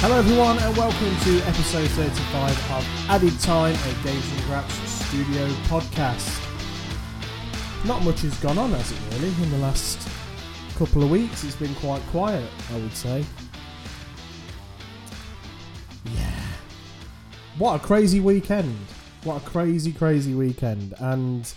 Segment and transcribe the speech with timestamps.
[0.00, 5.48] Hello, everyone, and welcome to episode 35 of Added Time, a Games and Graps studio
[5.64, 6.38] podcast.
[7.84, 10.08] Not much has gone on, has it really, in the last
[10.76, 11.42] couple of weeks?
[11.42, 13.24] It's been quite quiet, I would say.
[16.14, 16.42] Yeah.
[17.58, 18.78] What a crazy weekend.
[19.24, 20.94] What a crazy, crazy weekend.
[21.00, 21.52] And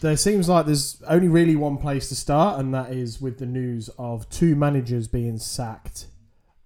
[0.00, 3.46] there seems like there's only really one place to start, and that is with the
[3.46, 6.06] news of two managers being sacked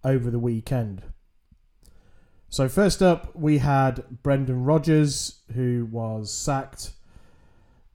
[0.06, 1.02] over the weekend.
[2.48, 6.92] So, first up, we had Brendan Rodgers, who was sacked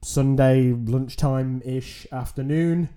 [0.04, 2.90] Sunday lunchtime ish afternoon,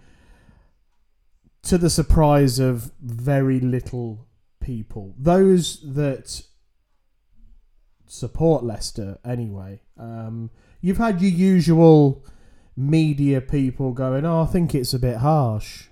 [1.64, 4.28] to the surprise of very little
[4.60, 5.16] people.
[5.18, 6.44] Those that
[8.06, 9.82] support Leicester, anyway.
[9.98, 10.52] Um,
[10.82, 12.26] you've had your usual
[12.76, 15.86] media people going, oh, I think it's a bit harsh,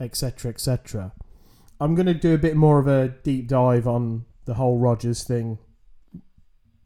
[0.00, 1.12] etc., etc.
[1.80, 5.22] I'm going to do a bit more of a deep dive on the whole Rodgers
[5.22, 5.58] thing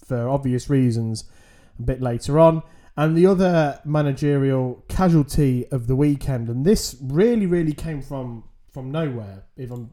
[0.05, 1.25] for obvious reasons
[1.79, 2.63] a bit later on.
[2.97, 8.91] And the other managerial casualty of the weekend, and this really, really came from from
[8.91, 9.45] nowhere.
[9.57, 9.91] If I'm,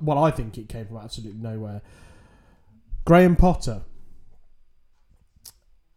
[0.00, 1.82] well, I think it came from absolutely nowhere.
[3.04, 3.82] Graham Potter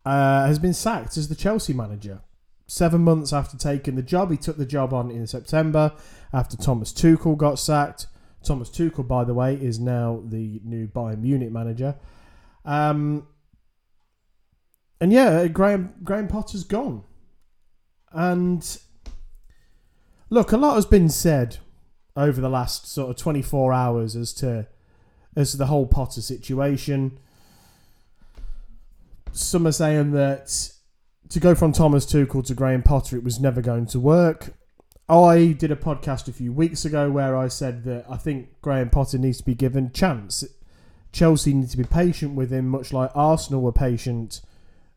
[0.06, 2.22] uh, has been sacked as the Chelsea manager.
[2.74, 5.94] Seven months after taking the job, he took the job on in September
[6.34, 8.08] after Thomas Tuchel got sacked.
[8.44, 11.94] Thomas Tuchel, by the way, is now the new Bayern Munich manager.
[12.66, 13.28] Um,
[15.00, 17.04] and yeah, Graham Graham Potter's gone.
[18.12, 18.80] And
[20.32, 21.58] look, a lot has been said
[22.18, 24.66] over the last sort of 24 hours as to
[25.36, 27.20] as to the whole Potter situation.
[29.32, 30.74] Some are saying that
[31.30, 34.54] to go from Thomas Tuchel to Graham Potter, it was never going to work.
[35.10, 38.90] I did a podcast a few weeks ago where I said that I think Graham
[38.90, 40.44] Potter needs to be given chance.
[41.12, 44.42] Chelsea need to be patient with him, much like Arsenal were patient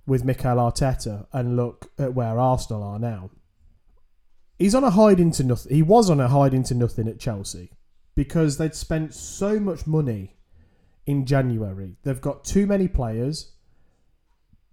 [0.06, 3.30] with Mikel Arteta, and look at where Arsenal are now.
[4.58, 5.74] He's on a hide into nothing.
[5.74, 7.72] He was on a hide into nothing at Chelsea
[8.14, 10.36] because they'd spent so much money
[11.04, 11.96] in January.
[12.02, 13.52] They've got too many players.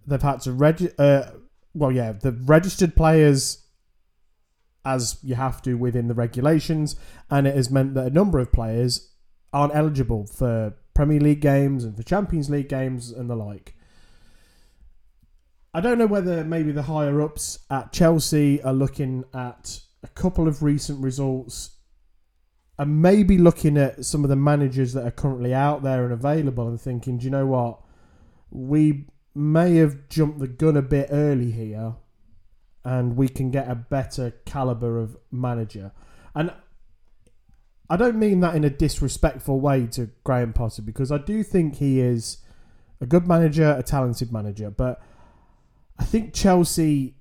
[0.06, 1.32] They've had to reg- uh,
[1.74, 3.64] well, yeah, the registered players
[4.84, 6.96] as you have to within the regulations,
[7.30, 9.10] and it has meant that a number of players
[9.52, 13.74] aren't eligible for Premier League games and for Champions League games and the like.
[15.72, 20.46] I don't know whether maybe the higher ups at Chelsea are looking at a couple
[20.46, 21.70] of recent results
[22.78, 26.68] and maybe looking at some of the managers that are currently out there and available
[26.68, 27.80] and thinking, do you know what?
[28.50, 31.94] We may have jumped the gun a bit early here
[32.84, 35.92] and we can get a better caliber of manager.
[36.34, 36.52] And
[37.88, 41.76] I don't mean that in a disrespectful way to Graham Potter because I do think
[41.76, 42.38] he is
[43.00, 45.02] a good manager, a talented manager, but
[45.98, 47.16] I think Chelsea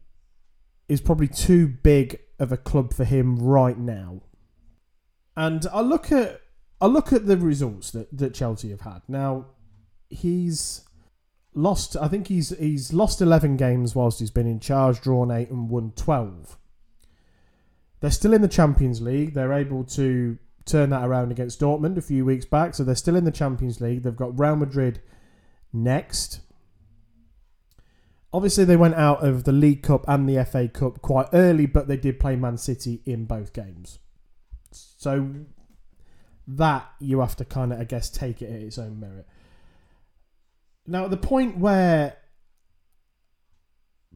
[0.89, 4.21] is probably too big of a club for him right now.
[5.35, 6.41] And I look at
[6.81, 9.03] I look at the results that, that Chelsea have had.
[9.07, 9.45] Now,
[10.09, 10.81] he's
[11.55, 11.95] lost.
[11.97, 15.69] I think he's he's lost eleven games whilst he's been in charge, drawn eight and
[15.69, 16.57] won twelve.
[17.99, 19.33] They're still in the Champions League.
[19.33, 23.15] They're able to turn that around against Dortmund a few weeks back, so they're still
[23.15, 24.03] in the Champions League.
[24.03, 25.01] They've got Real Madrid
[25.71, 26.41] next.
[28.33, 31.87] Obviously, they went out of the League Cup and the FA Cup quite early, but
[31.87, 33.99] they did play Man City in both games.
[34.71, 35.29] So
[36.47, 39.27] that you have to kind of, I guess, take it at its own merit.
[40.85, 42.17] Now, at the point where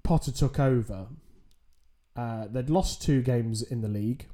[0.03, 1.07] Potter took over,
[2.15, 4.25] uh, they'd lost two games in the league,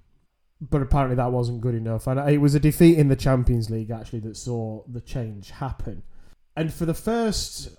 [0.62, 2.08] but apparently that wasn't good enough.
[2.08, 6.04] And it was a defeat in the Champions League actually that saw the change happen.
[6.56, 7.70] And for the first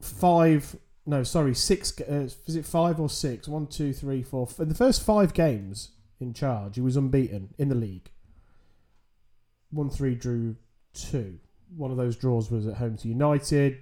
[0.00, 3.48] five, no, sorry, six, uh, is it five or six?
[3.48, 4.46] One, two, three, four.
[4.46, 5.90] For the first five games
[6.20, 8.10] in charge, he was unbeaten in the league.
[9.70, 10.56] One, three, drew
[10.94, 11.40] two.
[11.76, 13.80] One of those draws was at home to United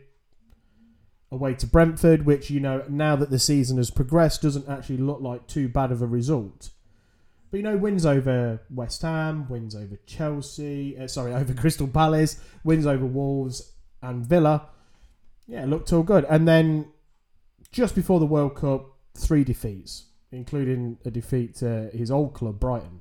[1.30, 5.20] away to Brentford, which, you know, now that the season has progressed, doesn't actually look
[5.20, 6.70] like too bad of a result.
[7.50, 12.40] But, you know, wins over West Ham, wins over Chelsea, uh, sorry, over Crystal Palace,
[12.64, 14.68] wins over Wolves and Villa.
[15.46, 16.24] Yeah, looked all good.
[16.28, 16.86] And then
[17.72, 23.00] just before the World Cup, three defeats, including a defeat to his old club, Brighton.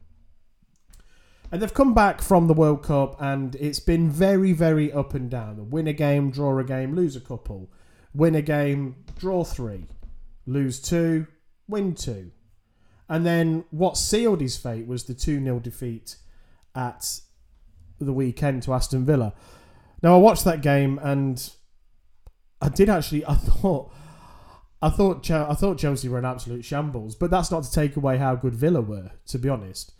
[1.51, 5.29] And they've come back from the World Cup, and it's been very, very up and
[5.29, 5.69] down.
[5.69, 7.69] Win a game, draw a game, lose a couple
[8.15, 9.85] win a game, draw three,
[10.45, 11.27] lose two,
[11.67, 12.31] win two.
[13.07, 16.17] And then what sealed his fate was the 2 0 defeat
[16.73, 17.19] at
[17.99, 19.33] the weekend to Aston Villa.
[20.01, 21.51] Now I watched that game and
[22.61, 23.25] I did actually.
[23.25, 23.91] I thought.
[24.81, 28.17] I thought I thought Chelsea were an absolute shambles, but that's not to take away
[28.17, 29.11] how good Villa were.
[29.27, 29.93] To be honest,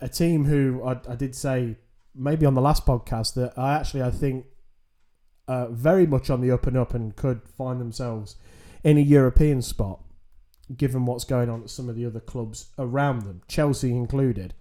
[0.00, 1.76] a team who I, I did say
[2.14, 4.46] maybe on the last podcast that I actually I think
[5.48, 8.36] uh, very much on the up and up and could find themselves
[8.84, 10.00] in a European spot,
[10.76, 14.54] given what's going on at some of the other clubs around them, Chelsea included.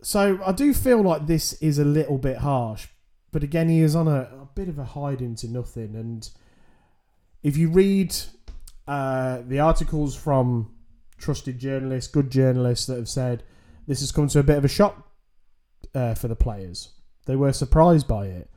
[0.00, 2.86] So I do feel like this is a little bit harsh,
[3.32, 5.96] but again, he is on a, a bit of a hide into nothing.
[5.96, 6.28] And
[7.42, 8.14] if you read
[8.86, 10.74] uh, the articles from
[11.18, 13.42] trusted journalists, good journalists that have said
[13.86, 15.10] this has come to a bit of a shock
[15.94, 16.90] uh, for the players.
[17.28, 18.50] They were surprised by it.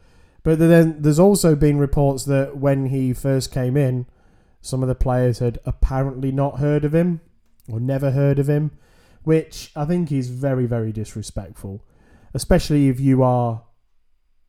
[0.44, 4.08] But then there's also been reports that when he first came in,
[4.62, 7.20] some of the players had apparently not heard of him
[7.70, 8.72] or never heard of him,
[9.24, 11.84] which I think is very, very disrespectful.
[12.34, 13.64] Especially if you are,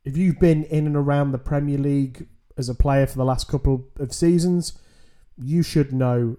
[0.05, 3.49] if you've been in and around the Premier League as a player for the last
[3.49, 4.79] couple of seasons,
[5.37, 6.37] you should know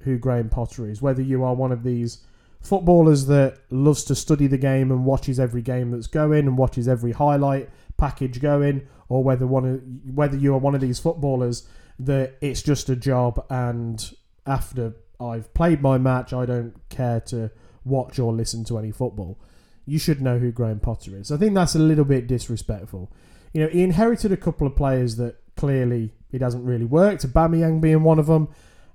[0.00, 1.02] who Graham Potter is.
[1.02, 2.24] Whether you are one of these
[2.60, 6.86] footballers that loves to study the game and watches every game that's going and watches
[6.86, 11.68] every highlight package going, or whether one of, whether you are one of these footballers
[11.98, 14.14] that it's just a job and
[14.46, 17.50] after I've played my match, I don't care to
[17.84, 19.38] watch or listen to any football.
[19.84, 21.30] You should know who Graham Potter is.
[21.30, 23.12] I think that's a little bit disrespectful.
[23.52, 27.26] You know, he inherited a couple of players that clearly it hasn't really worked.
[27.26, 28.48] Aubameyang being one of them,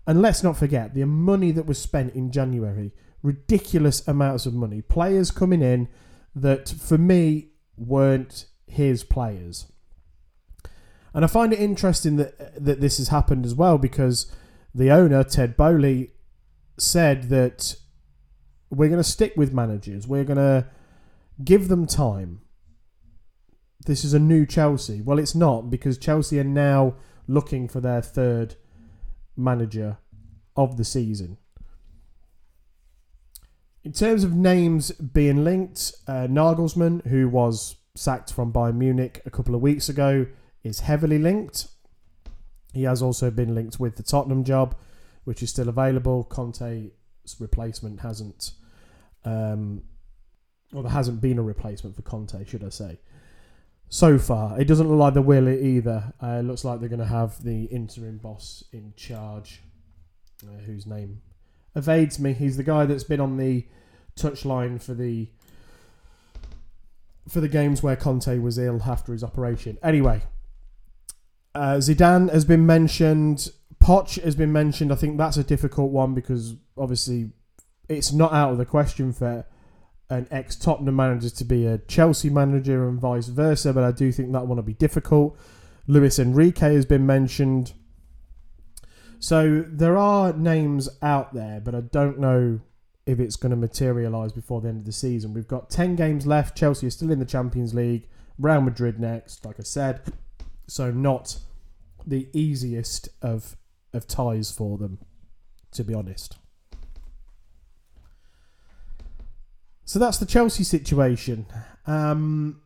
[0.07, 2.91] and let's not forget the money that was spent in January
[3.25, 4.81] ridiculous amounts of money.
[4.81, 5.87] Players coming in
[6.35, 9.71] that, for me, weren't his players.
[11.13, 14.31] And I find it interesting that that this has happened as well because
[14.73, 16.11] the owner Ted Boehly
[16.77, 17.75] said that
[18.69, 20.07] we're going to stick with managers.
[20.07, 20.67] We're going to
[21.43, 22.41] give them time.
[23.85, 25.01] This is a new Chelsea.
[25.01, 26.95] Well, it's not because Chelsea are now
[27.27, 28.55] looking for their third
[29.37, 29.97] manager
[30.57, 31.37] of the season.
[33.85, 39.29] In terms of names being linked, uh, Nagelsmann, who was sacked from Bayern Munich a
[39.29, 40.25] couple of weeks ago,
[40.63, 41.67] is heavily linked.
[42.73, 44.75] He has also been linked with the Tottenham job,
[45.23, 46.23] which is still available.
[46.23, 46.89] Conte's
[47.37, 48.53] replacement hasn't,
[49.23, 49.83] um,
[50.73, 52.99] well, there hasn't been a replacement for Conte, should I say.
[53.89, 56.11] So far, it doesn't look like there will either.
[56.21, 59.61] Uh, it looks like they're going to have the interim boss in charge,
[60.43, 61.21] uh, whose name
[61.75, 62.33] evades me.
[62.33, 63.65] He's the guy that's been on the
[64.15, 65.29] touchline for the
[67.27, 69.77] for the games where Conte was ill after his operation.
[69.81, 70.21] Anyway,
[71.55, 73.49] uh, Zidane has been mentioned.
[73.79, 74.91] Poch has been mentioned.
[74.91, 77.31] I think that's a difficult one because obviously
[77.89, 79.45] it's not out of the question for
[80.09, 84.11] an ex Tottenham manager to be a Chelsea manager and vice versa, but I do
[84.11, 85.37] think that one will be difficult.
[85.87, 87.73] Luis Enrique has been mentioned.
[89.19, 92.59] So there are names out there, but I don't know
[93.05, 95.33] if it's going to materialise before the end of the season.
[95.33, 96.57] We've got 10 games left.
[96.57, 98.07] Chelsea is still in the Champions League.
[98.37, 100.01] Real Madrid next, like I said.
[100.67, 101.37] So not
[102.05, 103.55] the easiest of
[103.93, 104.99] of ties for them,
[105.71, 106.37] to be honest.
[109.85, 111.45] So that's the Chelsea situation.
[111.87, 112.61] Um,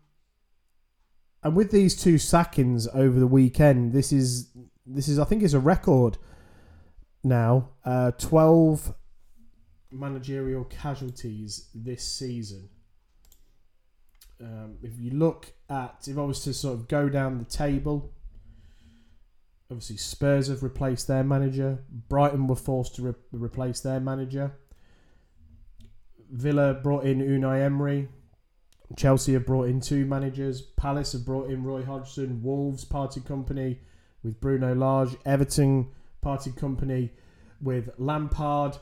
[1.43, 4.49] and with these two sackings over the weekend, this is
[4.85, 6.17] this is I think is a record
[7.23, 7.69] now.
[7.85, 8.93] Uh, Twelve
[9.91, 12.69] managerial casualties this season.
[14.41, 18.13] Um, if you look at, if I was to sort of go down the table,
[19.69, 21.83] obviously Spurs have replaced their manager.
[21.89, 24.53] Brighton were forced to re- replace their manager.
[26.31, 28.07] Villa brought in Unai Emery.
[28.95, 30.61] Chelsea have brought in two managers.
[30.61, 32.41] Palace have brought in Roy Hodgson.
[32.41, 33.79] Wolves parted company
[34.23, 35.15] with Bruno Lage.
[35.25, 35.89] Everton
[36.21, 37.11] parted company
[37.61, 38.77] with Lampard.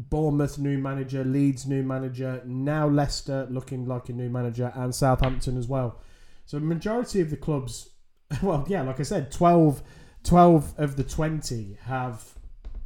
[0.00, 5.58] Bournemouth new manager, Leeds new manager, now Leicester looking like a new manager, and Southampton
[5.58, 6.00] as well.
[6.46, 7.90] So majority of the clubs,
[8.42, 9.82] well, yeah, like I said, 12,
[10.22, 12.38] 12 of the twenty have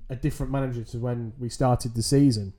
[0.09, 2.55] a different manager to when we started the season.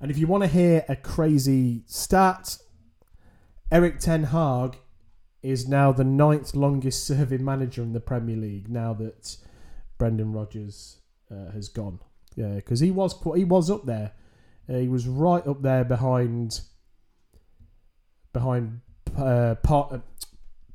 [0.00, 2.58] And if you want to hear a crazy stat,
[3.70, 4.78] Erik Ten Hag
[5.42, 9.36] is now the ninth longest serving manager in the Premier League now that
[9.98, 11.00] Brendan Rodgers
[11.30, 12.00] uh, has gone.
[12.36, 14.12] Yeah, because he was he was up there.
[14.68, 16.60] Uh, he was right up there behind
[18.32, 18.80] behind
[19.16, 19.98] uh, uh,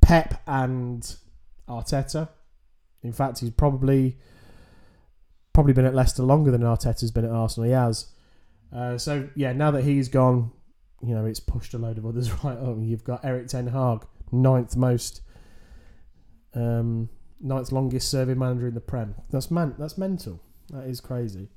[0.01, 1.15] Pep and
[1.67, 2.29] Arteta.
[3.01, 4.17] In fact, he's probably
[5.53, 7.67] probably been at Leicester longer than Arteta's been at Arsenal.
[7.67, 8.07] He has.
[8.73, 10.51] Uh, so yeah, now that he's gone,
[11.01, 12.77] you know, it's pushed a load of others right up.
[12.79, 15.21] You've got Erik Ten Hag, ninth most,
[16.55, 17.09] um,
[17.43, 19.15] ninth longest serving manager in the Prem.
[19.29, 20.41] That's man, that's mental.
[20.69, 21.49] That is crazy.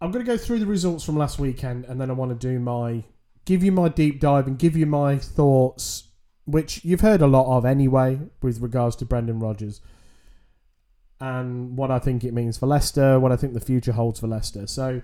[0.00, 2.48] I'm going to go through the results from last weekend, and then I want to
[2.48, 3.04] do my
[3.44, 6.08] give you my deep dive and give you my thoughts,
[6.44, 9.80] which you've heard a lot of anyway, with regards to Brendan Rodgers
[11.20, 14.26] and what I think it means for Leicester, what I think the future holds for
[14.26, 14.66] Leicester.
[14.66, 15.02] So,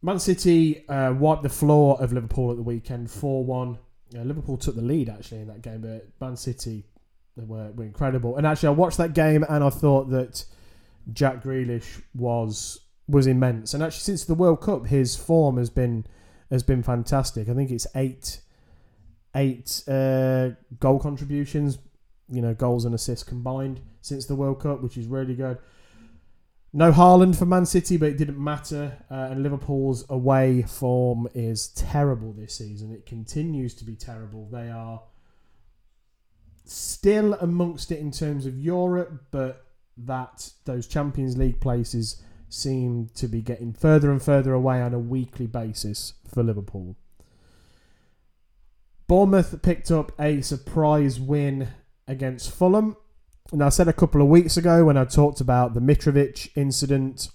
[0.00, 3.44] Man City uh, wiped the floor of Liverpool at the weekend, 4
[4.10, 4.20] 1.
[4.20, 6.84] Yeah, Liverpool took the lead actually in that game, but Man City
[7.36, 8.36] were, were incredible.
[8.36, 10.44] And actually, I watched that game and I thought that
[11.12, 13.74] Jack Grealish was was immense.
[13.74, 16.06] And actually, since the World Cup, his form has been
[16.50, 17.48] has been fantastic.
[17.48, 18.40] I think it's eight
[19.34, 20.50] eight uh,
[20.80, 21.78] goal contributions,
[22.30, 25.58] you know, goals and assists combined since the World Cup, which is really good.
[26.72, 29.04] No Haaland for Man City, but it didn't matter.
[29.10, 32.92] Uh, and Liverpool's away form is terrible this season.
[32.92, 34.48] It continues to be terrible.
[34.50, 35.02] They are
[36.66, 39.64] still amongst it in terms of Europe, but
[39.96, 44.98] that those Champions League places seem to be getting further and further away on a
[44.98, 46.96] weekly basis for Liverpool.
[49.06, 51.68] Bournemouth picked up a surprise win
[52.06, 52.96] against Fulham.
[53.50, 57.30] Now, I said a couple of weeks ago when I talked about the Mitrovic incident,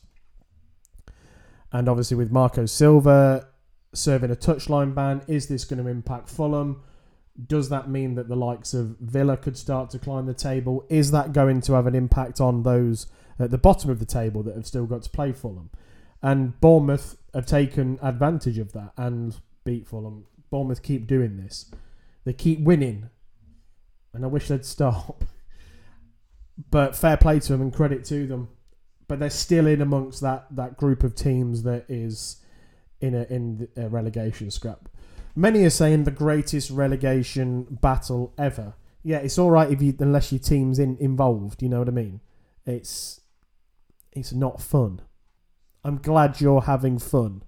[1.72, 3.48] and obviously with Marco Silva
[3.94, 6.84] serving a touchline ban, is this going to impact Fulham?
[7.48, 10.86] Does that mean that the likes of Villa could start to climb the table?
[10.88, 13.08] Is that going to have an impact on those
[13.40, 15.72] at the bottom of the table that have still got to play Fulham?
[16.22, 20.26] And Bournemouth have taken advantage of that and beat Fulham.
[20.52, 21.72] Bournemouth keep doing this.
[22.24, 23.10] They keep winning.
[24.14, 25.24] And I wish they'd stop.
[26.72, 28.50] But fair play to them and credit to them.
[29.08, 32.44] But they're still in amongst that, that group of teams that is
[33.04, 34.90] in a in a relegation scrap.
[35.36, 38.76] Many are saying the greatest relegation battle ever.
[39.04, 41.62] Yeah, it's all right if you unless your team's in involved.
[41.62, 42.22] You know what I mean?
[42.66, 43.20] It's
[44.14, 45.02] it's not fun.
[45.84, 47.44] I'm glad you're having fun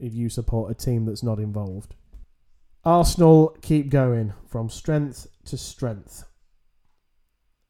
[0.00, 1.94] if you support a team that's not involved.
[2.84, 6.24] Arsenal keep going from strength to strength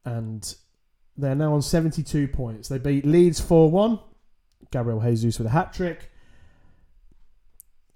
[0.05, 0.55] and
[1.17, 2.69] they're now on 72 points.
[2.69, 3.99] They beat Leeds 4 1.
[4.71, 6.11] Gabriel Jesus with a hat trick.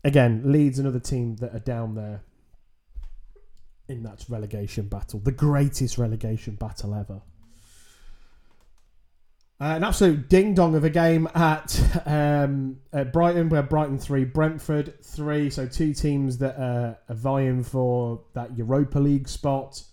[0.04, 2.24] Again, Leeds, another team that are down there
[3.88, 5.20] in that relegation battle.
[5.20, 7.22] The greatest relegation battle ever.
[9.62, 14.24] Uh, an absolute ding dong of a game at, um, at Brighton, where Brighton 3,
[14.24, 15.50] Brentford 3.
[15.50, 19.84] So, two teams that are vying for that Europa League spot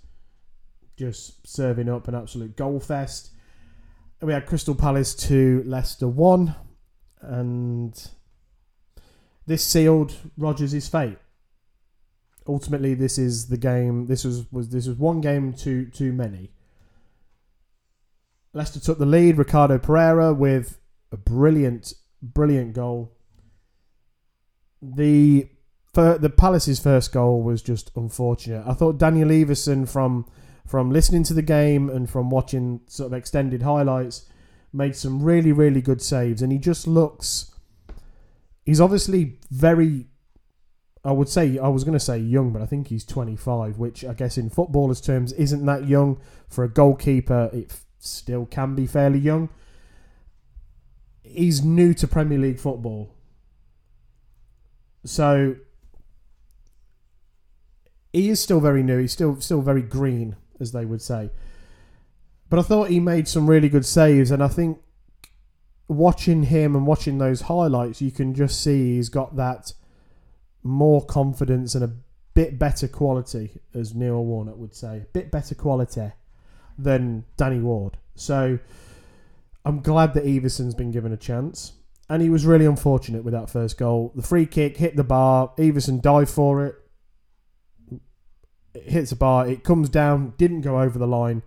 [0.97, 3.31] just serving up an absolute goal fest.
[4.23, 6.55] We had Crystal Palace 2, Leicester 1,
[7.21, 8.11] and
[9.47, 11.19] this sealed Rodgers' fate.
[12.49, 14.07] Ultimately, this is the game.
[14.07, 16.53] This was, was this was one game too too many.
[18.53, 19.37] Leicester took the lead.
[19.37, 20.79] Ricardo Pereira with
[21.13, 23.13] a brilliant, brilliant goal.
[24.81, 25.49] The
[25.93, 28.65] the Palace's first goal was just unfortunate.
[28.67, 30.27] I thought Daniel Iversen from
[30.67, 34.29] from listening to the game and from watching sort of extended highlights,
[34.73, 36.43] made some really, really good saves.
[36.43, 37.55] And he just looks.
[38.65, 40.07] He's obviously very.
[41.05, 44.05] I would say, I was going to say young, but I think he's 25, which
[44.05, 46.21] I guess in footballers' terms isn't that young.
[46.49, 49.49] For a goalkeeper, it still can be fairly young.
[51.23, 53.15] He's new to Premier League football.
[55.05, 55.55] So
[58.13, 58.99] he is still very new.
[58.99, 61.31] He's still still very green as they would say.
[62.49, 64.79] But I thought he made some really good saves, and I think
[65.89, 69.73] watching him and watching those highlights, you can just see he's got that
[70.63, 71.93] more confidence and a
[72.35, 76.13] bit better quality, as Neil Warnock would say, a bit better quality
[76.79, 77.97] than Danny Ward.
[78.15, 78.59] So
[79.65, 81.73] I'm glad that Iversen's been given a chance.
[82.09, 84.13] And he was really unfortunate with that first goal.
[84.15, 85.53] The free kick hit the bar.
[85.59, 86.77] Iversen dived for it
[88.77, 91.43] it hits a bar, it comes down, didn't go over the line.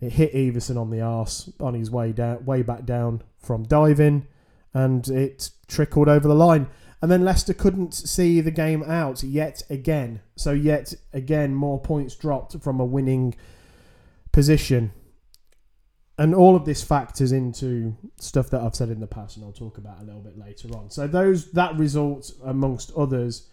[0.00, 4.26] It hit Iversen on the arse on his way down, way back down from diving,
[4.74, 6.68] and it trickled over the line.
[7.00, 10.20] And then Leicester couldn't see the game out yet again.
[10.36, 13.34] So yet again, more points dropped from a winning
[14.30, 14.92] position.
[16.18, 19.52] And all of this factors into stuff that I've said in the past, and I'll
[19.52, 20.90] talk about a little bit later on.
[20.90, 23.48] So those that result, amongst others,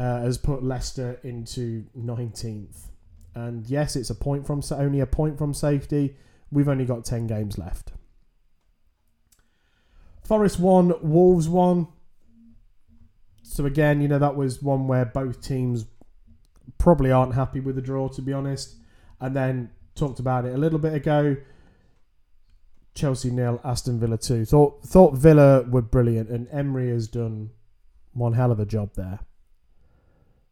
[0.00, 2.86] uh, has put Leicester into 19th.
[3.34, 6.16] And yes, it's a point from only a point from safety.
[6.50, 7.92] We've only got 10 games left.
[10.24, 11.88] Forest won, Wolves won.
[13.42, 15.84] So again, you know that was one where both teams
[16.78, 18.76] probably aren't happy with the draw, to be honest.
[19.20, 21.36] And then talked about it a little bit ago.
[22.94, 24.46] Chelsea nil, Aston Villa two.
[24.46, 27.50] Thought thought Villa were brilliant, and Emery has done
[28.14, 29.20] one hell of a job there.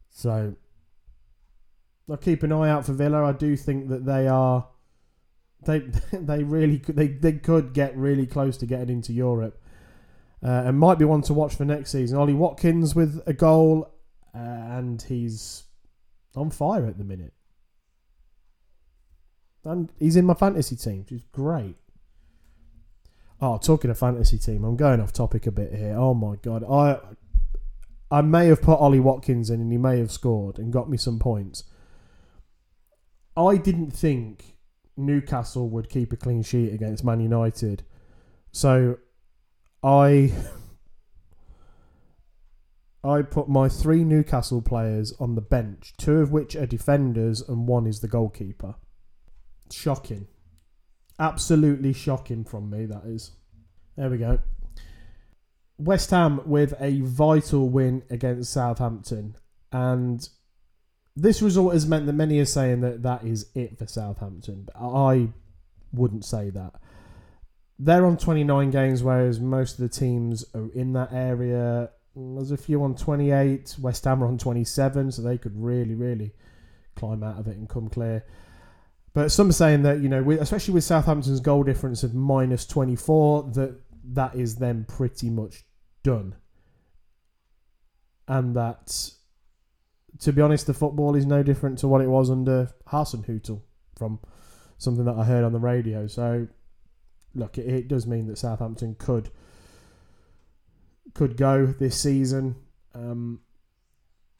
[0.09, 0.55] So
[2.09, 3.23] I'll keep an eye out for Villa.
[3.23, 4.67] I do think that they are
[5.63, 5.79] they
[6.13, 9.61] they really could, they they could get really close to getting into Europe.
[10.41, 12.17] Uh, and might be one to watch for next season.
[12.17, 13.93] Ollie Watkins with a goal,
[14.33, 15.63] uh, and he's
[16.33, 17.33] on fire at the minute.
[19.65, 21.75] And he's in my fantasy team, which is great.
[23.41, 25.95] Oh, talking of fantasy team, I'm going off topic a bit here.
[25.97, 26.99] Oh my god, I
[28.11, 30.97] I may have put Ollie Watkins in, and he may have scored and got me
[30.97, 31.63] some points.
[33.37, 34.57] I didn't think
[34.97, 37.83] Newcastle would keep a clean sheet against Man United,
[38.51, 38.97] so
[39.83, 40.33] I
[43.03, 47.67] I put my three Newcastle players on the bench, two of which are defenders and
[47.67, 48.75] one is the goalkeeper.
[49.71, 50.27] Shocking.
[51.17, 53.31] Absolutely shocking from me, that is.
[53.95, 54.39] There we go.
[55.79, 59.35] West Ham with a vital win against Southampton.
[59.71, 60.27] And
[61.15, 64.67] this result has meant that many are saying that that is it for Southampton.
[64.67, 65.29] But I
[65.91, 66.73] wouldn't say that
[67.79, 71.89] they're on 29 games, whereas most of the teams are in that area.
[72.13, 73.77] There's a few on 28.
[73.79, 76.33] West Ham are on 27, so they could really, really
[76.95, 78.25] climb out of it and come clear.
[79.13, 83.51] But some are saying that you know, especially with Southampton's goal difference of minus 24,
[83.53, 83.79] that
[84.11, 85.63] that is then pretty much
[86.03, 86.35] done,
[88.27, 89.11] and that,
[90.19, 93.61] to be honest, the football is no different to what it was under Hasenhüttl
[93.97, 94.19] from
[94.77, 96.07] something that I heard on the radio.
[96.07, 96.47] So
[97.35, 99.29] look, it, it does mean that Southampton could
[101.13, 102.55] could go this season.
[102.93, 103.41] Um,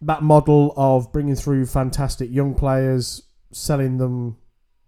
[0.02, 4.38] that model of bringing through fantastic young players, selling them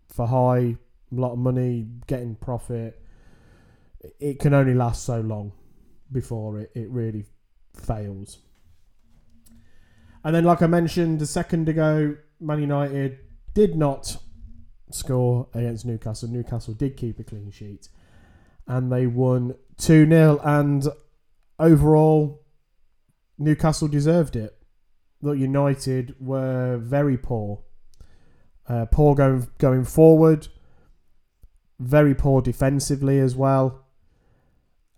[0.07, 0.77] for high,
[1.12, 3.01] a lot of money, getting profit,
[4.19, 5.51] it can only last so long
[6.12, 7.26] before it, it really
[7.76, 8.39] fails.
[10.24, 13.19] And then, like I mentioned a second ago, Man United
[13.54, 14.17] did not
[14.91, 16.30] score against Newcastle.
[16.30, 17.88] Newcastle did keep a clean sheet
[18.67, 20.39] and they won 2 0.
[20.43, 20.88] And
[21.60, 22.43] overall,
[23.38, 24.56] Newcastle deserved it.
[25.21, 27.63] Look, United were very poor.
[28.67, 30.47] Uh, poor going going forward,
[31.80, 33.86] very poor defensively as well.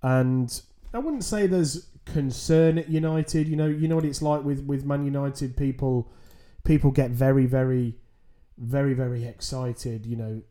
[0.01, 0.61] And
[0.93, 3.47] I wouldn't say there's concern at United.
[3.47, 5.57] You know, you know what it's like with, with Man United.
[5.57, 6.11] People
[6.63, 7.95] people get very, very
[8.57, 10.05] very, very excited.
[10.05, 10.41] You know,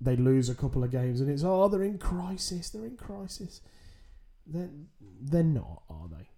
[0.00, 3.60] they lose a couple of games and it's oh they're in crisis, they're in crisis.
[4.46, 4.70] They're
[5.20, 6.28] they're not, are they?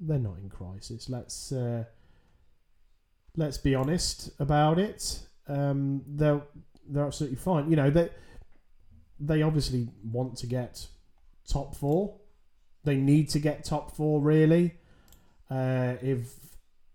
[0.00, 1.08] They're not in crisis.
[1.08, 1.84] Let's uh,
[3.36, 5.20] let's be honest about it.
[5.48, 6.42] Um, they're
[6.88, 7.70] they're absolutely fine.
[7.70, 8.10] You know they
[9.18, 10.86] they obviously want to get
[11.48, 12.14] top four.
[12.88, 14.74] They need to get top four really.
[15.50, 16.34] Uh, if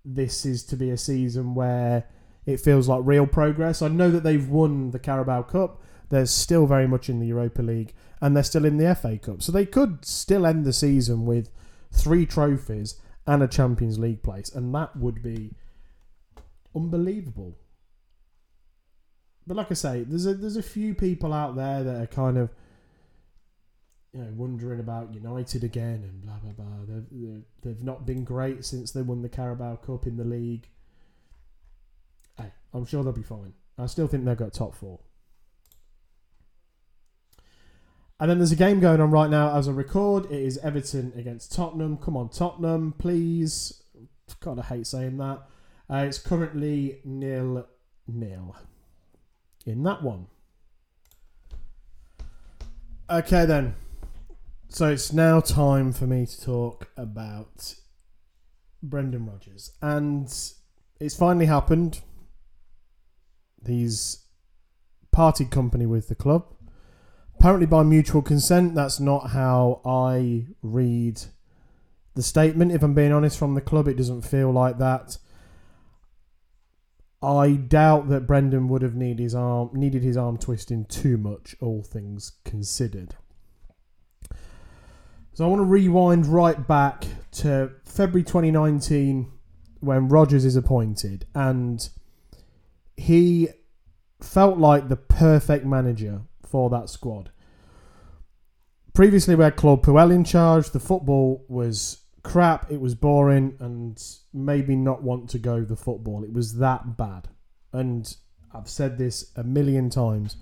[0.04, 2.06] this is to be a season where
[2.46, 3.82] it feels like real progress.
[3.82, 5.82] I know that they've won the Carabao Cup.
[6.10, 9.44] They're still very much in the Europa League and they're still in the FA Cup.
[9.44, 11.52] So they could still end the season with
[11.92, 12.96] three trophies
[13.28, 14.52] and a Champions League place.
[14.54, 15.52] And that would be
[16.76, 17.56] unbelievable.
[19.46, 22.38] But like I say, there's a there's a few people out there that are kind
[22.38, 22.50] of
[24.14, 26.86] you know wondering about United again and blah blah blah.
[26.88, 30.68] They've they've not been great since they won the Carabao Cup in the league.
[32.74, 33.54] I'm sure they'll be fine.
[33.78, 35.00] I still think they've got top four.
[38.20, 40.26] And then there's a game going on right now as I record.
[40.26, 41.98] It is Everton against Tottenham.
[41.98, 43.84] Come on, Tottenham, please.
[44.40, 45.44] God, I hate saying that.
[45.90, 47.68] Uh, it's currently nil
[48.08, 48.56] nil
[49.66, 50.28] in that one.
[53.10, 53.76] Okay, then.
[54.74, 57.76] So it's now time for me to talk about
[58.82, 59.72] Brendan Rodgers.
[59.84, 60.26] And
[61.00, 62.02] it's finally happened.
[63.68, 64.26] He's
[65.12, 66.48] parted company with the club.
[67.36, 71.22] Apparently, by mutual consent, that's not how I read
[72.16, 72.72] the statement.
[72.72, 75.20] If I'm being honest, from the club, it doesn't feel like that.
[77.22, 81.56] I doubt that Brendan would have needed his arm needed his arm twisting too much,
[81.62, 83.18] all things considered.
[85.36, 89.32] So I want to rewind right back to February 2019
[89.80, 91.90] when Rodgers is appointed, and
[92.96, 93.50] he
[94.22, 97.32] felt like the perfect manager for that squad.
[98.94, 100.70] previously we had Claude Puel in charge.
[100.70, 102.72] The football was crap.
[102.72, 104.00] It was boring, and
[104.34, 106.24] maybe not want to go the football.
[106.24, 107.30] It was that bad.
[107.72, 108.16] And
[108.54, 110.38] I've said this a million times.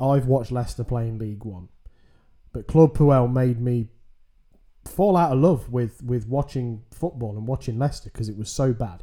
[0.00, 1.68] I've watched Leicester play in League One,
[2.52, 3.86] but Claude Puel made me
[4.84, 8.72] fall out of love with with watching football and watching Leicester because it was so
[8.72, 9.02] bad.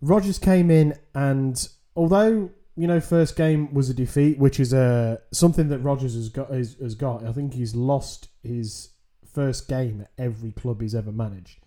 [0.00, 5.20] Rodgers came in, and although you know first game was a defeat, which is a
[5.32, 7.24] something that Rodgers has got has, has got.
[7.24, 8.90] I think he's lost his
[9.32, 11.58] first game at every club he's ever managed.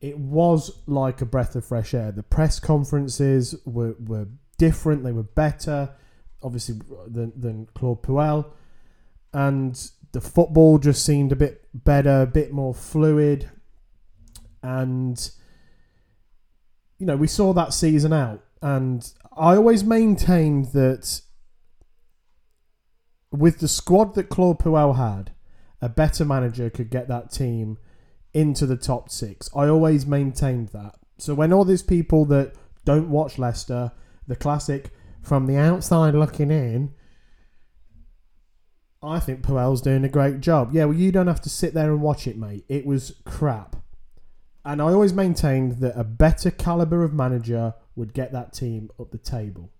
[0.00, 2.10] It was like a breath of fresh air.
[2.10, 5.04] The press conferences were, were different.
[5.04, 5.90] They were better,
[6.42, 8.46] obviously, than, than Claude Puel.
[9.32, 13.50] And the football just seemed a bit better, a bit more fluid.
[14.62, 15.30] And,
[16.98, 18.44] you know, we saw that season out.
[18.62, 21.22] And I always maintained that
[23.30, 25.32] with the squad that Claude Puel had,
[25.80, 27.78] a better manager could get that team
[28.34, 29.48] into the top six.
[29.56, 30.96] I always maintained that.
[31.18, 33.92] So when all these people that don't watch Leicester,
[34.26, 34.90] the classic
[35.22, 36.94] from the outside looking in,
[39.02, 40.70] I think Puel's doing a great job.
[40.72, 42.64] Yeah, well, you don't have to sit there and watch it, mate.
[42.68, 43.76] It was crap.
[44.64, 49.10] And I always maintained that a better caliber of manager would get that team up
[49.10, 49.72] the table.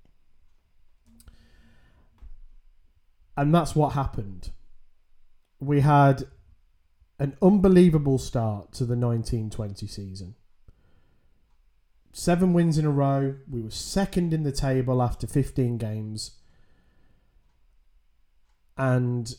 [3.37, 4.51] And that's what happened.
[5.61, 6.25] We had
[7.19, 10.35] an unbelievable start to the 1920 season.
[12.13, 13.37] Seven wins in a row.
[13.49, 16.40] We were second in the table after 15 games.
[18.81, 19.31] And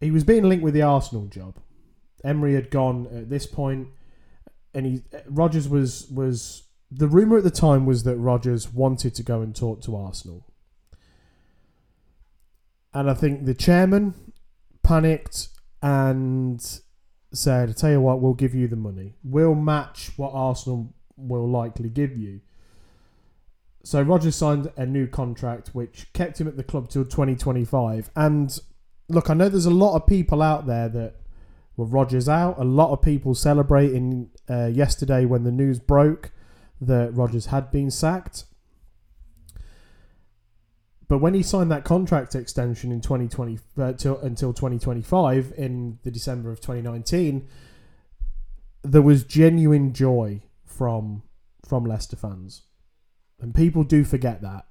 [0.00, 1.56] he was being linked with the Arsenal job.
[2.24, 3.88] Emery had gone at this point,
[4.74, 9.22] and he Rodgers was was the rumor at the time was that Rodgers wanted to
[9.22, 10.44] go and talk to Arsenal,
[12.92, 14.14] and I think the chairman
[14.82, 15.48] panicked
[15.80, 16.80] and
[17.32, 19.14] said, I tell you what, we'll give you the money.
[19.22, 22.40] We'll match what Arsenal will likely give you.
[23.84, 28.10] So Rodgers signed a new contract which kept him at the club till 2025.
[28.16, 28.58] And
[29.08, 31.16] look, I know there's a lot of people out there that
[31.76, 32.58] were Rodgers out.
[32.58, 36.32] A lot of people celebrating uh, yesterday when the news broke
[36.80, 38.44] that Rodgers had been sacked.
[41.06, 46.10] But when he signed that contract extension in 2020 uh, till, until 2025 in the
[46.10, 47.46] December of 2019,
[48.82, 51.22] there was genuine joy from
[51.66, 52.62] from Leicester fans,
[53.40, 54.66] and people do forget that.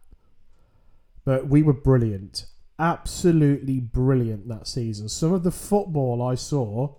[1.25, 2.45] But we were brilliant,
[2.77, 5.09] absolutely brilliant that season.
[5.09, 6.95] Some of the football I saw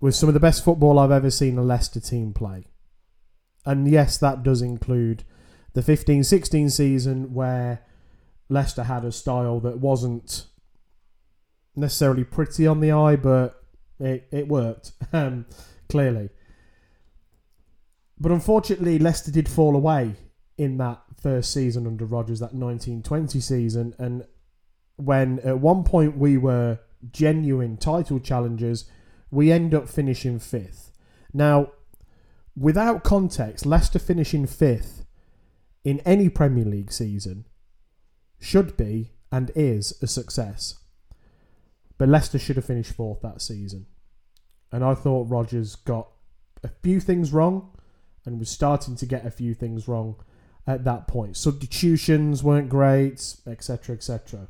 [0.00, 2.66] was some of the best football I've ever seen a Leicester team play.
[3.64, 5.24] And yes, that does include
[5.74, 7.82] the 15 16 season where
[8.48, 10.46] Leicester had a style that wasn't
[11.76, 13.62] necessarily pretty on the eye, but
[13.98, 15.46] it, it worked, um,
[15.88, 16.30] clearly.
[18.22, 20.14] But unfortunately, Leicester did fall away
[20.56, 23.96] in that first season under Rodgers, that 1920 season.
[23.98, 24.24] And
[24.94, 26.78] when at one point we were
[27.10, 28.88] genuine title challengers,
[29.32, 30.92] we end up finishing fifth.
[31.32, 31.72] Now,
[32.56, 35.04] without context, Leicester finishing fifth
[35.82, 37.44] in any Premier League season
[38.38, 40.78] should be and is a success.
[41.98, 43.86] But Leicester should have finished fourth that season.
[44.70, 46.06] And I thought Rodgers got
[46.62, 47.76] a few things wrong
[48.24, 50.16] and was starting to get a few things wrong
[50.66, 51.36] at that point.
[51.36, 54.48] Substitutions weren't great, etc., etc.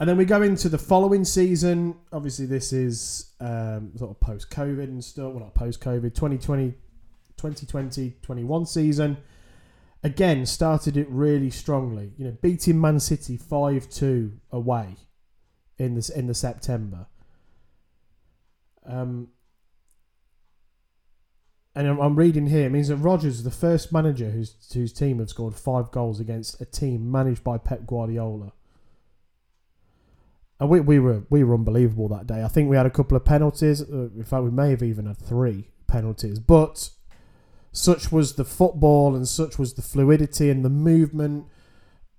[0.00, 1.96] And then we go into the following season.
[2.12, 5.32] Obviously, this is um, sort of post COVID and stuff.
[5.32, 6.70] Well, not post COVID, 2020,
[7.36, 9.16] 2020 21 season.
[10.04, 12.12] Again, started it really strongly.
[12.16, 14.94] You know, beating Man City 5 2 away
[15.78, 17.06] in, this, in the September.
[18.86, 19.28] Um,
[21.78, 24.92] and I'm, I'm reading here, it means that Rodgers is the first manager whose, whose
[24.92, 28.52] team have scored five goals against a team managed by Pep Guardiola.
[30.58, 32.42] And we, we were we were unbelievable that day.
[32.42, 33.80] I think we had a couple of penalties.
[33.80, 36.40] Uh, in fact, we may have even had three penalties.
[36.40, 36.90] But
[37.70, 41.46] such was the football and such was the fluidity and the movement.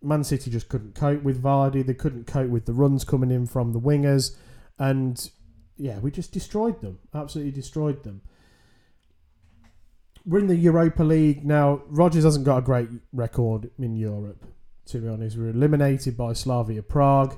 [0.01, 1.85] Man City just couldn't cope with Vardy.
[1.85, 4.37] They couldn't cope with the runs coming in from the wingers.
[4.77, 5.29] And
[5.75, 6.99] yeah, we just destroyed them.
[7.13, 8.21] Absolutely destroyed them.
[10.29, 11.43] We're in the Europa League.
[11.43, 14.45] Now, Rodgers hasn't got a great record in Europe,
[14.85, 15.35] to be honest.
[15.35, 17.35] We were eliminated by Slavia Prague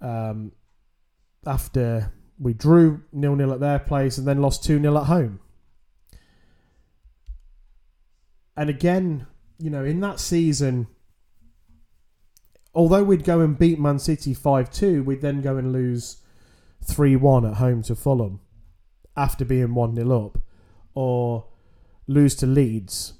[0.00, 0.52] um,
[1.46, 5.40] after we drew nil nil at their place and then lost 2 0 at home.
[8.56, 9.26] And again,
[9.58, 10.86] you know, in that season,
[12.74, 16.22] although we'd go and beat Man City 5 2, we'd then go and lose
[16.86, 18.40] 3 1 at home to Fulham
[19.14, 20.38] after being 1 0 up,
[20.94, 21.44] or
[22.08, 23.12] lose to Leeds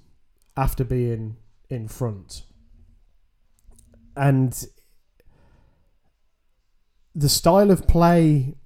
[0.56, 1.36] after being
[1.70, 2.42] in front.
[4.16, 4.66] And
[7.14, 8.56] the style of play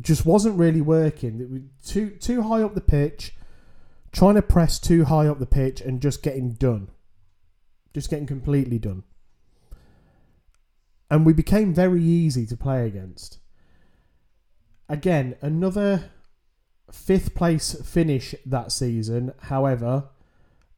[0.00, 1.40] just wasn't really working.
[1.40, 3.36] It was too too high up the pitch,
[4.10, 6.88] trying to press too high up the pitch and just getting done.
[7.92, 9.04] Just getting completely done.
[11.08, 13.38] And we became very easy to play against.
[14.88, 16.10] Again, another
[16.92, 19.32] fifth place finish that season.
[19.42, 20.08] However,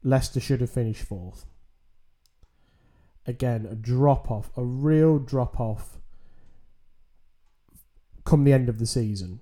[0.03, 1.47] Leicester should have finished fourth.
[3.27, 5.99] Again, a drop off, a real drop off
[8.25, 9.41] come the end of the season.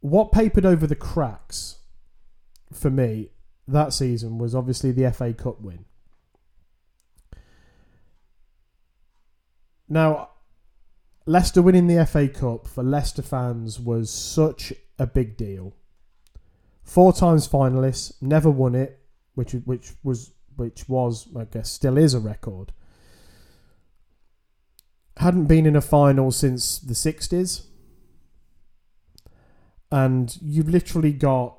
[0.00, 1.78] What papered over the cracks
[2.72, 3.30] for me
[3.68, 5.84] that season was obviously the FA Cup win.
[9.88, 10.30] Now,
[11.26, 15.74] Leicester winning the FA Cup for Leicester fans was such a big deal.
[16.84, 19.00] Four times finalists, never won it,
[19.34, 22.72] which which was which was I guess still is a record
[25.18, 27.62] hadn't been in a final since the 60s.
[29.90, 31.58] And you've literally got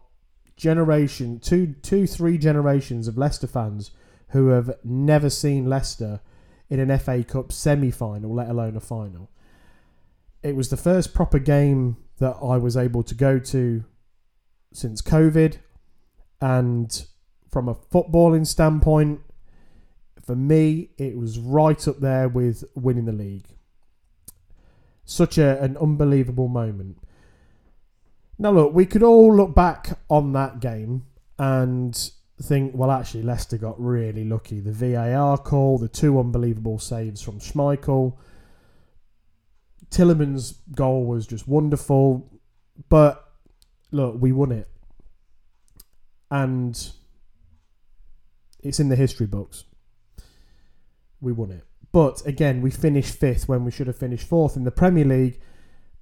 [0.56, 3.92] generation, two, two, three generations of Leicester fans
[4.30, 6.20] who have never seen Leicester
[6.70, 9.30] in an FA Cup semi final, let alone a final.
[10.44, 13.84] It was the first proper game that I was able to go to
[14.74, 15.58] since COVID.
[16.42, 17.06] And
[17.50, 19.22] from a footballing standpoint,
[20.24, 23.48] for me, it was right up there with winning the league.
[25.06, 26.98] Such a, an unbelievable moment.
[28.38, 31.06] Now, look, we could all look back on that game
[31.40, 34.60] and think, well, actually, Leicester got really lucky.
[34.60, 38.16] The VAR call, the two unbelievable saves from Schmeichel.
[39.92, 42.32] Tielemans' goal was just wonderful.
[42.90, 43.24] But
[43.92, 44.68] look, we won it.
[46.30, 46.92] And
[48.62, 49.64] it's in the history books
[51.22, 51.64] we won it.
[51.92, 55.40] But again, we finished fifth when we should have finished fourth in the Premier League.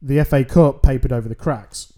[0.01, 1.93] The FA Cup papered over the cracks.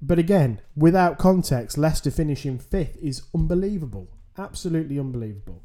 [0.00, 4.08] But again, without context, Leicester finishing fifth is unbelievable.
[4.36, 5.62] Absolutely unbelievable.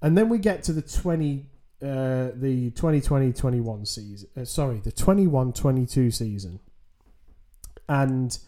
[0.00, 1.46] And then we get to the 20
[1.82, 4.28] uh, the 2020-21 season.
[4.36, 6.60] Uh, sorry, the 21-22 season.
[7.88, 8.38] And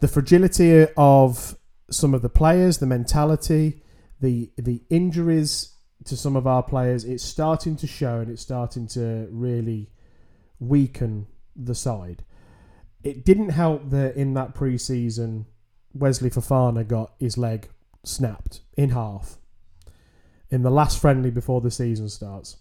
[0.00, 1.56] the fragility of
[1.90, 3.82] some of the players, the mentality,
[4.20, 8.86] the the injuries to some of our players, it's starting to show and it's starting
[8.88, 9.90] to really
[10.58, 12.24] weaken the side.
[13.02, 15.46] It didn't help that in that pre-season,
[15.92, 17.68] Wesley Fofana got his leg
[18.02, 19.38] snapped in half
[20.54, 22.58] in the last friendly before the season starts.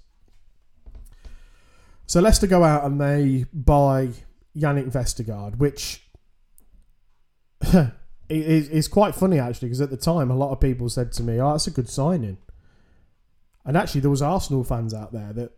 [2.07, 4.09] So Leicester go out and they buy
[4.57, 6.03] Yannick Vestergaard, which
[8.29, 11.39] is quite funny actually because at the time a lot of people said to me,
[11.39, 12.37] "Oh, that's a good signing."
[13.63, 15.51] And actually, there was Arsenal fans out there that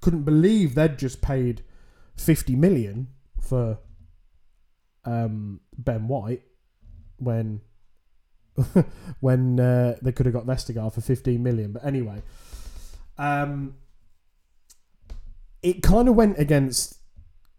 [0.00, 1.62] couldn't believe they'd just paid
[2.16, 3.06] 50 million
[3.40, 3.78] for
[5.04, 6.42] um, Ben White
[7.18, 7.60] when
[9.20, 11.72] when uh, they could have got Vestergaard for 15 million.
[11.72, 12.22] But anyway,
[13.18, 13.74] um,
[15.62, 16.98] it kind of went against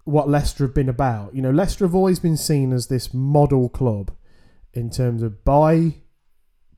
[0.03, 1.33] what Leicester have been about.
[1.33, 4.11] You know, Leicester have always been seen as this model club
[4.73, 5.95] in terms of buy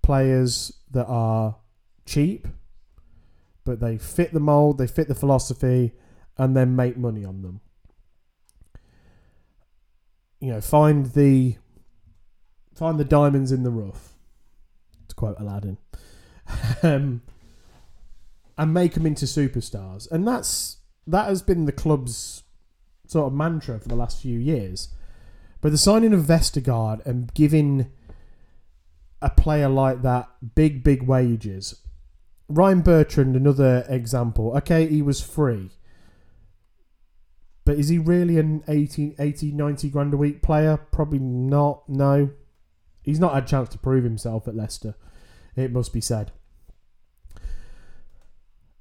[0.01, 1.57] players that are
[2.05, 2.47] cheap
[3.65, 5.91] but they fit the mold, they fit the philosophy,
[6.37, 7.59] and then make money on them.
[10.39, 11.55] You know, find the
[12.75, 14.13] find the diamonds in the rough,
[15.07, 15.77] to quote Aladdin,
[16.83, 17.21] um,
[18.57, 20.09] and make them into superstars.
[20.11, 22.43] And that's that has been the club's
[23.07, 24.89] sort of mantra for the last few years.
[25.61, 27.91] But the signing of Vestergaard and giving
[29.21, 31.81] a player like that big, big wages
[32.47, 34.55] Ryan Bertrand, another example.
[34.57, 35.71] Okay, he was free.
[37.63, 40.77] But is he really an 80, 80, 90 grand a week player?
[40.77, 42.29] Probably not, no.
[43.05, 44.95] He's not had a chance to prove himself at Leicester,
[45.55, 46.31] it must be said.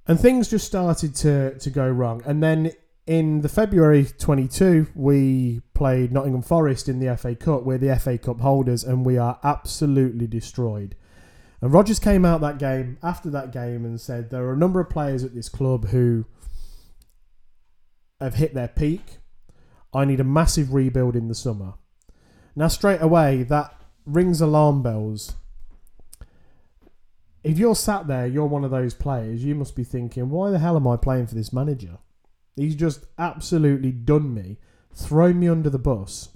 [0.07, 2.23] And things just started to, to go wrong.
[2.25, 2.73] And then
[3.07, 7.65] in the February 22, we played Nottingham Forest in the FA Cup.
[7.65, 10.97] We're the FA Cup holders, and we are absolutely destroyed.
[11.61, 14.81] And Rodgers came out that game after that game and said there are a number
[14.81, 16.25] of players at this club who
[18.21, 19.19] have hit their peak.
[19.93, 21.75] I need a massive rebuild in the summer.
[22.57, 23.75] Now, straight away, that
[24.07, 25.35] rings alarm bells.
[27.43, 30.59] if you're sat there, you're one of those players, you must be thinking, why the
[30.59, 31.99] hell am I playing for this manager?
[32.57, 34.59] He's just absolutely done me,
[34.95, 36.31] thrown me under the bus.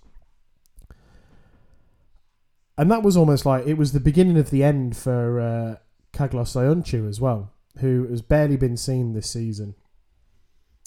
[2.77, 5.77] And that was almost like it was the beginning of the end for uh,
[6.13, 9.75] Carlos Soyuncu as well, who has barely been seen this season.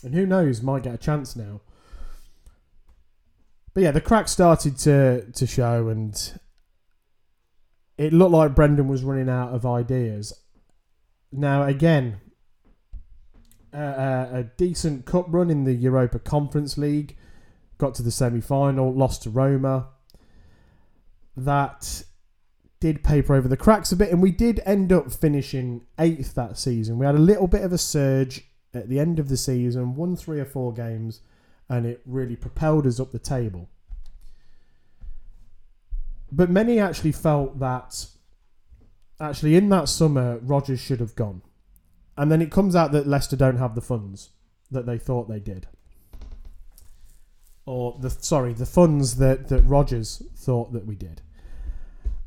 [0.04, 1.62] And who knows, might get a chance now.
[3.74, 6.40] But yeah, the cracks started to, to show, and
[8.02, 10.34] it looked like Brendan was running out of ideas.
[11.32, 12.20] Now, again,
[13.72, 17.16] uh, a decent cup run in the Europa Conference League,
[17.78, 19.90] got to the semi final, lost to Roma.
[21.38, 22.04] That
[22.80, 26.58] did paper over the cracks a bit, and we did end up finishing eighth that
[26.58, 26.98] season.
[26.98, 30.16] We had a little bit of a surge at the end of the season, won
[30.16, 31.22] three or four games,
[31.70, 33.70] and it really propelled us up the table.
[36.32, 38.08] But many actually felt that
[39.20, 41.42] actually in that summer Rodgers should have gone.
[42.18, 44.32] And then it comes out that Leicester don't have the funds
[44.70, 45.68] that they thought they did.
[47.66, 51.22] Or the sorry, the funds that, that Rodgers thought that we did.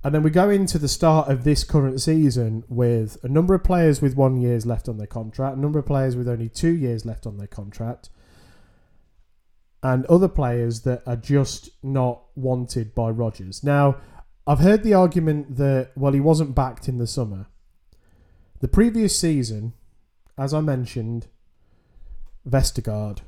[0.03, 3.65] And then we go into the start of this current season with a number of
[3.65, 6.73] players with one years left on their contract, a number of players with only two
[6.73, 8.11] years left on their contract,
[9.85, 13.63] and other players that are just not wanted by Rodgers.
[13.63, 13.99] Now,
[14.47, 17.47] I've heard the argument that well, he wasn't backed in the summer.
[18.61, 19.75] The previous season,
[20.39, 21.27] as I mentioned,
[22.49, 23.19] Vestergaard,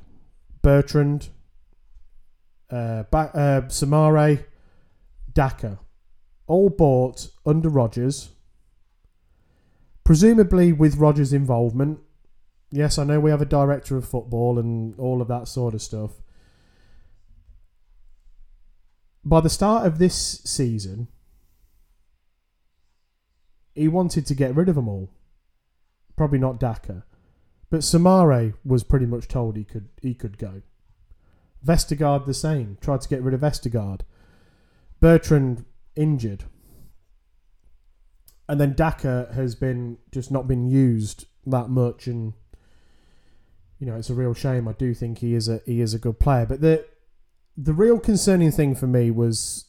[0.63, 1.29] Bertrand,
[2.71, 4.45] uh, ba- uh, Soumaré,
[5.31, 5.77] Daka
[6.47, 8.29] all bought under Rodgers,
[10.03, 11.99] presumably with Rodgers' involvement.
[12.71, 15.83] Yes, I know we have a director of football and all of that sort of
[15.83, 16.21] stuff.
[19.27, 21.09] By the start of this season,
[23.75, 25.09] he wanted to get rid of them all.
[26.15, 27.03] Probably not Daka.
[27.69, 30.61] But Soumaré was pretty much told he could he could go.
[31.65, 32.77] Vestergaard the same.
[32.79, 34.01] Tried to get rid of Vestergaard.
[35.01, 35.65] Bertrand
[35.97, 36.45] injured.
[38.47, 42.31] And then Daka has been just not been used that much and
[43.77, 44.69] you know, it's a real shame.
[44.69, 46.45] I do think he is a he is a good player.
[46.45, 46.85] But the
[47.57, 49.65] the real concerning thing for me was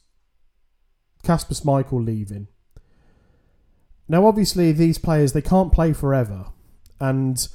[1.23, 2.49] Kasper Schmeichel leaving.
[4.07, 6.47] Now obviously these players they can't play forever.
[7.01, 7.49] And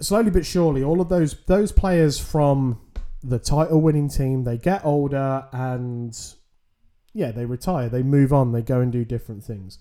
[0.00, 2.80] slowly but surely all of those those players from
[3.22, 6.18] the title winning team they get older and
[7.12, 9.78] yeah they retire they move on they go and do different things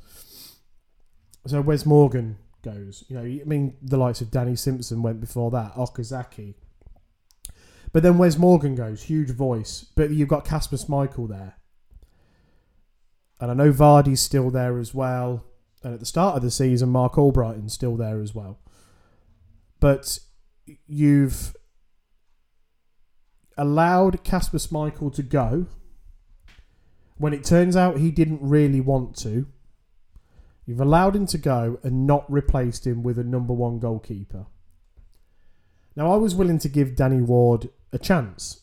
[1.48, 5.52] so Wes Morgan goes you know I mean the likes of Danny Simpson went before
[5.52, 6.56] that Okazaki
[7.92, 11.56] but then Wes Morgan goes huge voice but you've got Kasper Schmeichel there
[13.40, 15.46] and I know Vardy's still there as well
[15.84, 18.60] and at the start of the season Marc Albrighton's still there as well
[19.80, 20.20] but
[20.88, 21.56] you've
[23.58, 25.68] allowed Kasper Schmeichel to go
[27.18, 29.46] when it turns out he didn't really want to.
[30.66, 34.46] You've allowed him to go and not replaced him with a number one goalkeeper.
[35.96, 38.62] Now, I was willing to give Danny Ward a chance,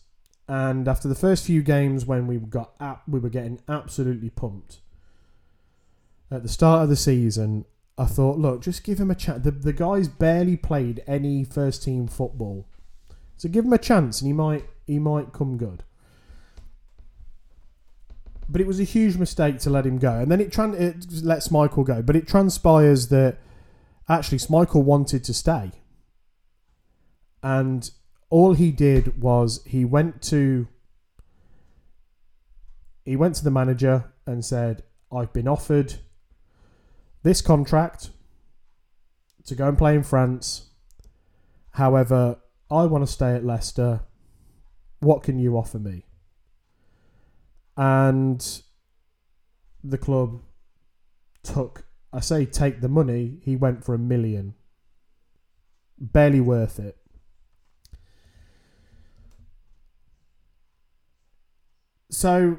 [0.49, 4.81] and after the first few games when we got up, we were getting absolutely pumped
[6.31, 7.65] at the start of the season,
[7.99, 9.45] I thought, look, just give him a chance.
[9.45, 12.67] The, the guy's barely played any first team football,
[13.37, 15.85] so give him a chance, and he might he might come good.
[18.49, 21.25] But it was a huge mistake to let him go, and then it, tran- it
[21.25, 22.01] lets Michael go.
[22.01, 23.39] But it transpires that
[24.09, 25.73] actually Michael wanted to stay,
[27.43, 27.91] and
[28.31, 30.69] all he did was he went to
[33.05, 35.95] he went to the manager and said, "I've been offered."
[37.27, 38.11] this contract
[39.45, 40.71] to go and play in France.
[41.73, 42.39] However,
[42.71, 44.03] I want to stay at Leicester.
[45.01, 46.05] What can you offer me?
[47.77, 48.63] And
[49.83, 50.41] the club
[51.43, 53.39] took, I say, take the money.
[53.43, 54.55] He went for a million.
[55.99, 56.97] Barely worth it.
[62.17, 62.57] So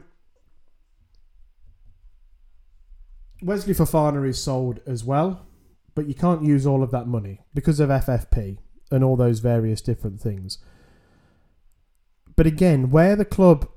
[3.42, 5.48] Wesley Fofana is sold as well,
[5.96, 8.60] but you can't use all of that money because of FFP
[8.92, 10.60] and all those various different things.
[12.36, 13.68] But again, where the club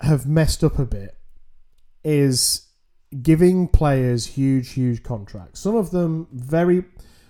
[0.00, 1.16] have messed up a bit
[2.02, 2.66] is
[3.22, 5.60] giving players huge, huge contracts.
[5.60, 6.84] Some of them very,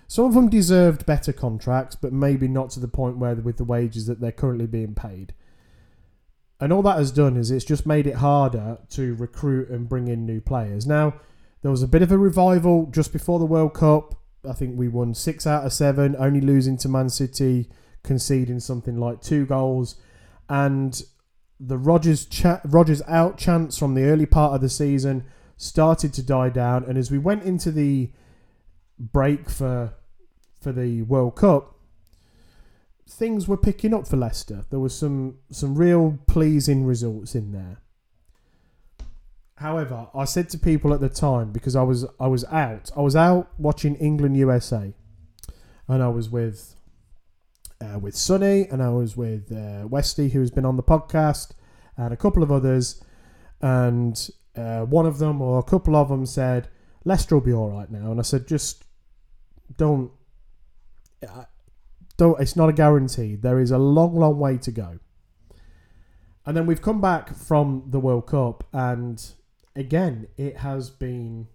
[0.07, 3.63] some of them deserved better contracts, but maybe not to the point where with the
[3.63, 5.35] wages that they're currently being paid.
[6.59, 10.07] And all that has done is it's just made it harder to recruit and bring
[10.07, 10.85] in new players.
[10.85, 11.13] Now,
[11.61, 14.15] There was a bit of a revival just before the World Cup.
[14.49, 17.69] I think we won six out of seven, only losing to Man City,
[18.01, 19.95] conceding something like two goals,
[20.47, 21.01] and
[21.59, 25.25] the Rodgers, cha- Rodgers out chance from the early part of the season
[25.57, 28.11] started to die down, and as we went into the
[28.97, 29.93] break for
[30.61, 31.75] for the World Cup,
[33.09, 34.65] things were picking up for Leicester.
[34.69, 37.81] There was some some real pleasing results in there.
[39.55, 42.91] However, I said to people at the time because I was I was out.
[42.95, 44.93] I was out watching England USA,
[45.87, 46.75] and I was with
[47.81, 51.51] uh, with Sonny, and I was with uh, Westy, who's been on the podcast,
[51.97, 53.03] and a couple of others.
[53.61, 56.69] And uh, one of them, or a couple of them, said
[57.05, 58.11] Leicester will be all right now.
[58.11, 58.83] And I said, just
[59.77, 60.11] don't,
[61.27, 61.45] uh,
[62.19, 62.39] don't.
[62.39, 63.35] It's not a guarantee.
[63.35, 64.99] There is a long, long way to go.
[66.45, 69.23] And then we've come back from the World Cup, and
[69.75, 71.47] again, it has been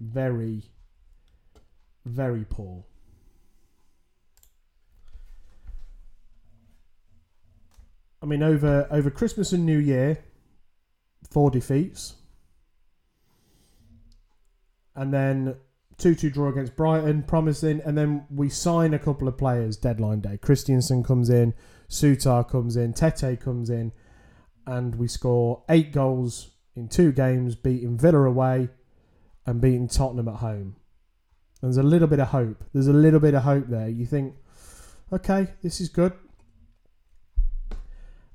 [0.00, 0.64] very,
[2.04, 2.84] very poor.
[8.20, 10.18] I mean, over over Christmas and New Year,
[11.30, 12.16] four defeats,
[14.96, 15.56] and then
[15.96, 20.20] two two draw against Brighton, promising, and then we sign a couple of players deadline
[20.20, 20.38] day.
[20.38, 21.54] Kristiansen comes in,
[21.88, 23.92] Souttar comes in, Tete comes in,
[24.66, 28.68] and we score eight goals in two games, beating Villa away
[29.46, 30.76] and beating Tottenham at home.
[31.60, 32.62] There's a little bit of hope.
[32.72, 33.88] There's a little bit of hope there.
[33.88, 34.36] You think,
[35.12, 36.12] okay, this is good.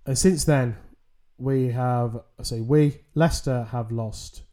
[0.05, 0.75] And since then,
[1.37, 4.43] we have, I say we, Leicester have lost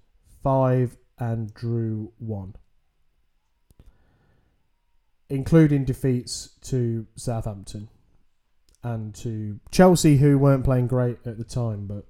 [0.42, 2.54] five and drew one,
[5.30, 7.88] including defeats to Southampton
[8.82, 12.04] and to Chelsea, who weren't playing great at the time, but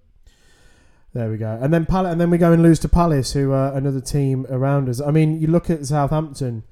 [1.13, 1.59] there we go.
[1.61, 4.47] And then Pal- and then we go and lose to Palace, who are another team
[4.49, 5.01] around us.
[5.01, 6.63] I mean, you look at Southampton;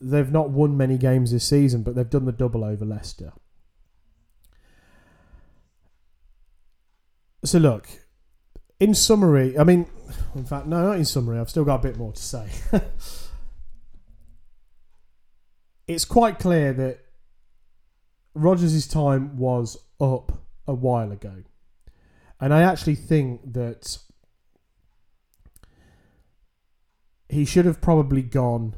[0.00, 3.32] they've not won many games this season, but they've done the double over Leicester.
[7.44, 7.88] So look,
[8.80, 9.86] in summary, I mean,
[10.34, 11.38] in fact, no, not in summary.
[11.38, 12.48] I've still got a bit more to say.
[15.88, 17.00] it's quite clear that
[18.34, 21.42] Rodgers' time was up a while ago.
[22.38, 23.98] And I actually think that
[27.28, 28.76] he should have probably gone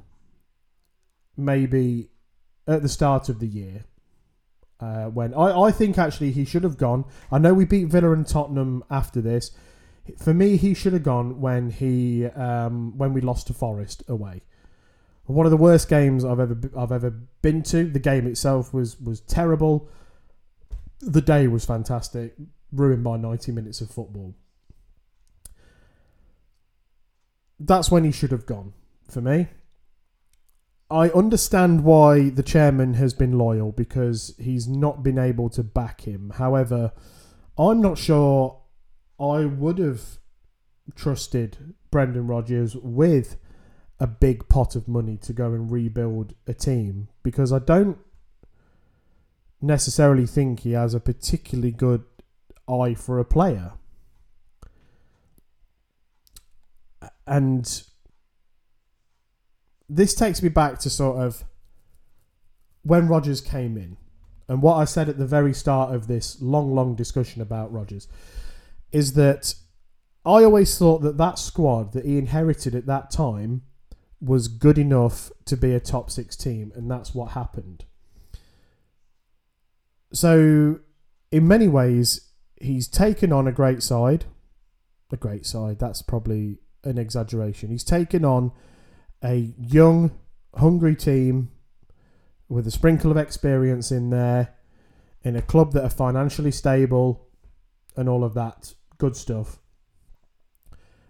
[1.37, 2.11] maybe
[2.67, 3.85] at the start of the year.
[4.79, 7.05] Uh, when I, I think actually he should have gone.
[7.31, 9.51] I know we beat Villa and Tottenham after this.
[10.17, 14.41] For me, he should have gone when he um, when we lost to Forest away.
[15.27, 17.11] One of the worst games I've ever I've ever
[17.43, 17.85] been to.
[17.85, 19.89] The game itself was was terrible.
[21.01, 22.35] The day was fantastic
[22.73, 24.35] ruined by 90 minutes of football.
[27.59, 28.73] That's when he should have gone
[29.09, 29.49] for me.
[30.91, 36.01] I understand why the chairman has been loyal because he's not been able to back
[36.01, 36.33] him.
[36.37, 36.93] However,
[37.57, 38.61] I'm not sure
[39.19, 40.19] I would have
[40.97, 43.37] trusted Brendan Rodgers with
[44.01, 47.99] a big pot of money to go and rebuild a team because I don't
[49.61, 52.03] necessarily think he has a particularly good
[52.67, 53.73] eye for a player.
[57.27, 57.83] And
[59.89, 61.45] this takes me back to sort of
[62.83, 63.99] when Rodgers came in
[64.49, 68.09] and what I said at the very start of this long, long discussion about Rodgers
[68.91, 69.55] is that
[70.25, 73.63] I always thought that that squad that he inherited at that time
[74.21, 77.85] was good enough to be a top six team, and that's what happened.
[80.13, 80.81] So,
[81.31, 84.27] in many ways, he's taken on a great side.
[85.13, 87.71] A great side, that's probably an exaggeration.
[87.71, 88.53] He's taken on
[89.23, 90.13] a young,
[90.55, 91.51] hungry team
[92.49, 94.55] with a sprinkle of experience in there,
[95.23, 97.27] in a club that are financially stable
[97.97, 99.59] and all of that good stuff.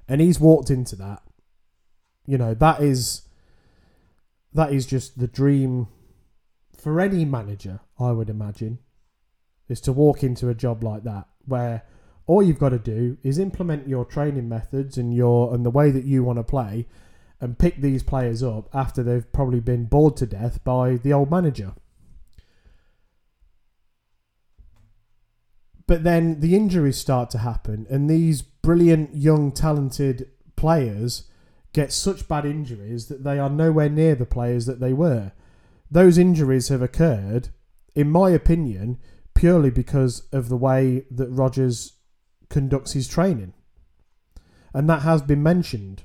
[0.08, 1.22] And he's walked into that.
[2.26, 3.22] You know, that is
[4.52, 5.88] that is just the dream
[6.76, 8.78] for any manager, I would imagine,
[9.68, 11.82] is to walk into a job like that where
[12.26, 15.90] all you've got to do is implement your training methods and your and the way
[15.90, 16.86] that you want to play
[17.40, 21.30] and pick these players up after they've probably been bored to death by the old
[21.30, 21.72] manager.
[25.86, 31.24] But then the injuries start to happen, and these brilliant, young, talented players
[31.72, 35.32] get such bad injuries that they are nowhere near the players that they were.
[35.90, 37.48] Those injuries have occurred,
[37.94, 38.98] in my opinion,
[39.34, 41.94] purely because of the way that Rodgers
[42.48, 43.54] conducts his training.
[44.74, 46.02] And that has been mentioned.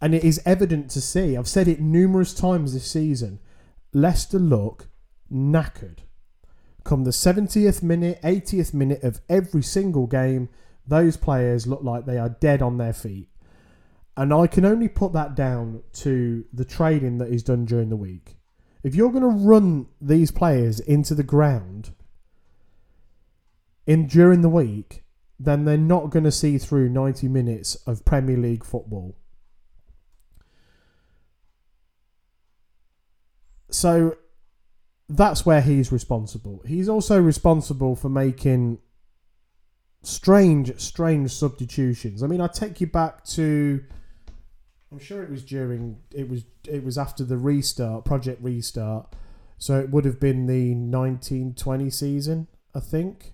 [0.00, 3.38] And it is evident to see, I've said it numerous times this season,
[3.92, 4.88] Leicester look
[5.32, 5.98] knackered.
[6.84, 10.48] Come the 70th minute, 80th minute of every single game,
[10.86, 13.28] those players look like they are dead on their feet.
[14.16, 17.96] And I can only put that down to the training that is done during the
[17.96, 18.36] week.
[18.82, 21.90] If you're going to run these players into the ground
[23.86, 25.04] in during the week,
[25.38, 29.16] then they're not going to see through 90 minutes of Premier League football.
[33.70, 34.16] So
[35.08, 36.62] that's where he's responsible.
[36.66, 38.78] He's also responsible for making
[40.02, 42.22] strange, strange substitutions.
[42.22, 43.82] I mean, I take you back to
[44.92, 49.14] I'm sure it was during it was it was after the restart, project restart.
[49.56, 53.32] So it would have been the 1920 season, I think.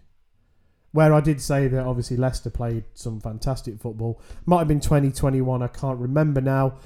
[0.92, 4.20] Where I did say that obviously Leicester played some fantastic football.
[4.46, 6.78] Might have been 2021, I can't remember now.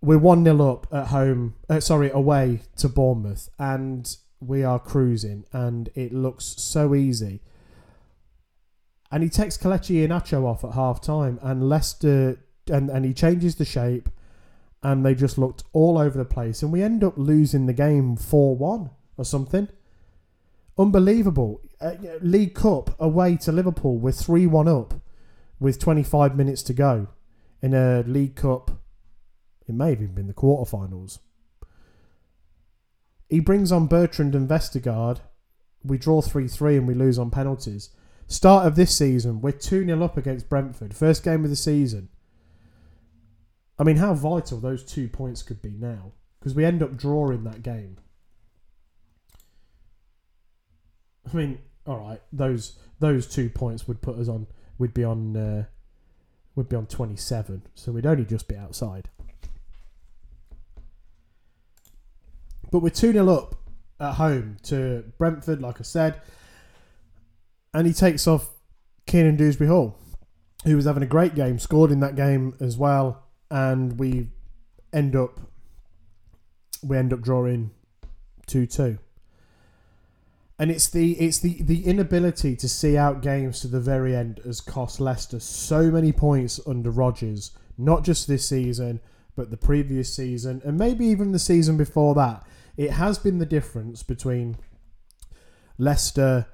[0.00, 5.44] We're 1 0 up at home, uh, sorry, away to Bournemouth, and we are cruising,
[5.52, 7.40] and it looks so easy.
[9.12, 12.38] And he takes Kelechi Iheanacho off at half time, and Leicester
[12.70, 14.08] and, and he changes the shape,
[14.82, 18.16] and they just looked all over the place, and we end up losing the game
[18.16, 19.68] four one or something.
[20.78, 21.60] Unbelievable.
[21.80, 23.98] Uh, League Cup away to Liverpool.
[23.98, 24.94] We're three one up
[25.60, 27.08] with twenty five minutes to go
[27.60, 28.70] in a League Cup.
[29.68, 31.20] It may have even been the quarterfinals.
[33.28, 35.20] He brings on Bertrand and Vestergaard.
[35.82, 37.90] We draw 3 3 and we lose on penalties.
[38.26, 40.94] Start of this season, we're 2 0 up against Brentford.
[40.94, 42.08] First game of the season.
[43.78, 47.44] I mean, how vital those two points could be now because we end up drawing
[47.44, 47.98] that game.
[51.32, 54.46] I mean, all right, those those two points would put us on.
[54.78, 55.36] We'd be on.
[55.36, 55.64] Uh,
[56.54, 59.08] would be on twenty seven, so we'd only just be outside.
[62.70, 63.54] But we're two 0 up
[64.00, 66.20] at home to Brentford, like I said,
[67.74, 68.48] and he takes off
[69.06, 69.98] Kiernan Dewsbury Hall,
[70.64, 73.21] who was having a great game, scored in that game as well
[73.52, 74.28] and we
[74.94, 75.38] end up
[76.82, 77.70] we end up drawing
[78.46, 78.98] two two.
[80.58, 84.40] And it's the it's the, the inability to see out games to the very end
[84.44, 89.00] has cost Leicester so many points under Rodgers, not just this season,
[89.36, 92.44] but the previous season, and maybe even the season before that.
[92.78, 94.56] It has been the difference between
[95.76, 96.46] Leicester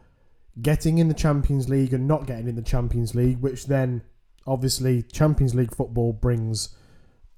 [0.61, 4.03] getting in the Champions League and not getting in the Champions League, which then
[4.49, 6.75] obviously Champions League football brings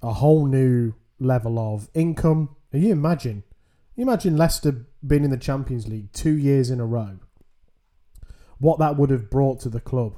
[0.03, 2.57] a whole new level of income.
[2.71, 3.45] Can you imagine?
[4.01, 7.19] you imagine Leicester being in the Champions League two years in a row?
[8.59, 10.17] What that would have brought to the club,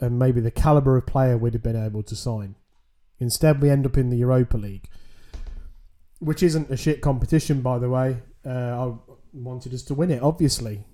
[0.00, 2.56] and maybe the caliber of player we'd have been able to sign.
[3.20, 4.88] Instead, we end up in the Europa League,
[6.18, 8.18] which isn't a shit competition, by the way.
[8.44, 8.94] Uh, I
[9.32, 10.84] wanted us to win it, obviously.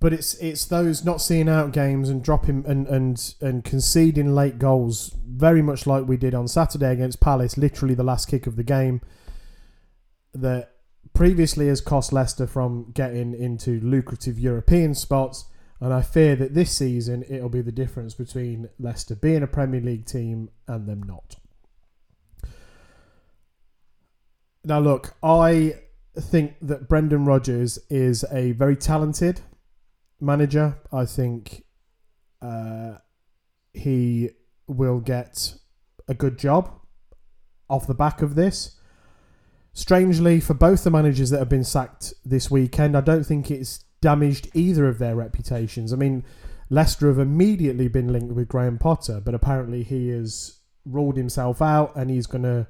[0.00, 4.58] But it's it's those not seeing out games and dropping and, and and conceding late
[4.58, 8.54] goals, very much like we did on Saturday against Palace, literally the last kick of
[8.56, 9.00] the game,
[10.32, 10.72] that
[11.14, 15.46] previously has cost Leicester from getting into lucrative European spots.
[15.80, 19.80] And I fear that this season it'll be the difference between Leicester being a Premier
[19.80, 21.36] League team and them not.
[24.64, 25.76] Now, look, I
[26.18, 29.40] think that Brendan Rodgers is a very talented
[30.20, 30.78] manager.
[30.92, 31.64] I think
[32.42, 32.94] uh,
[33.72, 34.30] he
[34.66, 35.54] will get
[36.06, 36.72] a good job
[37.68, 38.76] off the back of this.
[39.72, 43.84] Strangely, for both the managers that have been sacked this weekend, I don't think it's
[44.00, 45.92] damaged either of their reputations.
[45.92, 46.24] I mean,
[46.70, 51.94] Leicester have immediately been linked with Graham Potter, but apparently he has ruled himself out
[51.94, 52.66] and he's going to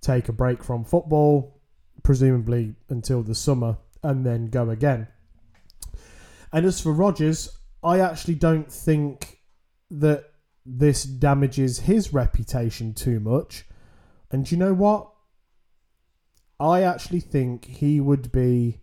[0.00, 1.60] take a break from football,
[2.02, 5.08] presumably until the summer, and then go again.
[6.56, 7.50] And as for Rodgers,
[7.84, 9.40] I actually don't think
[9.90, 10.24] that
[10.64, 13.66] this damages his reputation too much.
[14.30, 15.12] And you know what?
[16.58, 18.80] I actually think he would be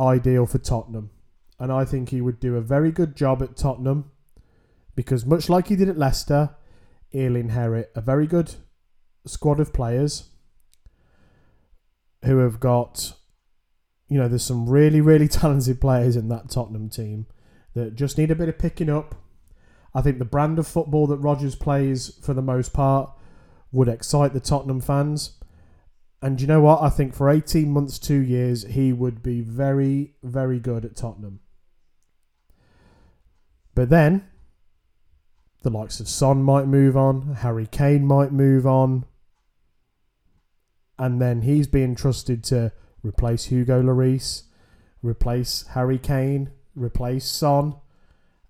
[0.00, 1.10] ideal for Tottenham.
[1.60, 4.10] And I think he would do a very good job at Tottenham
[4.96, 6.56] because, much like he did at Leicester,
[7.10, 8.56] he'll inherit a very good
[9.28, 10.30] squad of players
[12.24, 13.14] who have got
[14.12, 17.26] you know, there's some really, really talented players in that Tottenham team
[17.74, 19.14] that just need a bit of picking up.
[19.94, 23.10] I think the brand of football that Rodgers plays, for the most part,
[23.70, 25.38] would excite the Tottenham fans.
[26.20, 26.82] And you know what?
[26.82, 31.40] I think for 18 months, two years, he would be very, very good at Tottenham.
[33.74, 34.28] But then,
[35.62, 39.04] The likes of Son might move on, Harry Kane might move on,
[40.98, 42.72] and then he's being trusted to
[43.02, 44.44] replace Hugo Lloris,
[45.02, 47.76] replace Harry Kane, replace Son,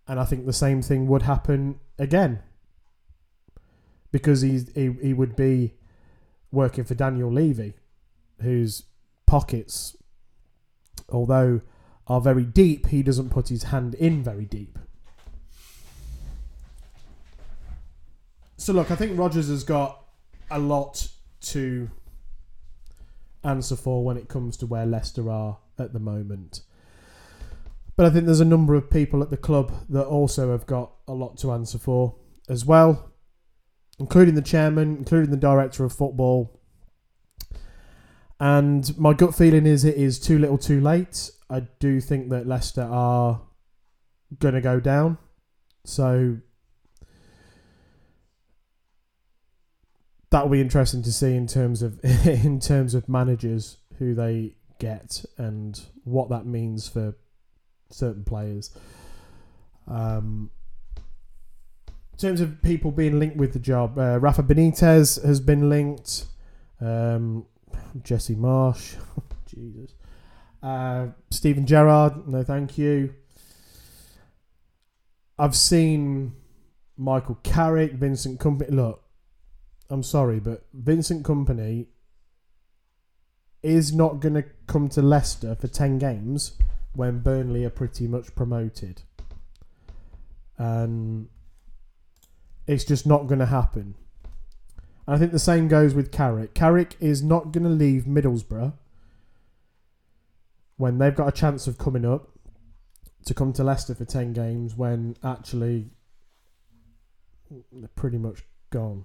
[0.07, 2.41] and I think the same thing would happen again.
[4.11, 5.75] Because he's, he he would be
[6.51, 7.75] working for Daniel Levy,
[8.41, 8.85] whose
[9.27, 9.97] pockets,
[11.09, 11.63] although
[12.07, 14.79] are very deep, he doesn't put his hand in very deep.
[18.59, 20.05] So look, I think Rodgers has got
[20.51, 21.09] a lot
[21.41, 21.91] to
[23.45, 26.63] answer for when it comes to where Leicester are at the moment.
[27.97, 30.93] But I think there's a number of people at the club that also have got
[31.07, 32.17] a lot to answer for
[32.49, 33.13] as well,
[33.99, 36.61] including the chairman, including the director of football.
[38.41, 41.31] And my gut feeling is it is too little too late.
[41.49, 43.43] I do think that Leicester are
[44.39, 45.19] going to go down.
[45.85, 46.39] So
[50.33, 55.25] that'll be interesting to see in terms of in terms of managers who they get
[55.39, 57.15] and what that means for
[57.91, 58.77] certain players.
[59.87, 60.51] Um,
[61.87, 66.27] in terms of people being linked with the job, uh, Rafa Benitez has been linked.
[66.81, 67.47] Um,
[68.03, 68.97] Jesse Marsch,
[69.47, 69.95] Jesus,
[70.63, 73.15] uh, Steven Gerrard, no thank you.
[75.39, 76.35] I've seen
[76.97, 78.71] Michael Carrick, Vincent Kompany.
[78.71, 79.02] Look,
[79.91, 81.87] I'm sorry, but Vincent Kompany
[83.63, 86.53] is not going to come to Leicester for 10 games
[86.95, 89.03] when Burnley are pretty much promoted.
[90.59, 91.29] And
[92.67, 93.95] it's just not going to happen.
[95.07, 96.55] And I think the same goes with Carrick.
[96.55, 98.73] Carrick is not going to leave Middlesbrough
[100.77, 102.31] when they've got a chance of coming up
[103.25, 105.91] to come to Leicester for 10 games when actually
[107.71, 109.05] they're pretty much gone.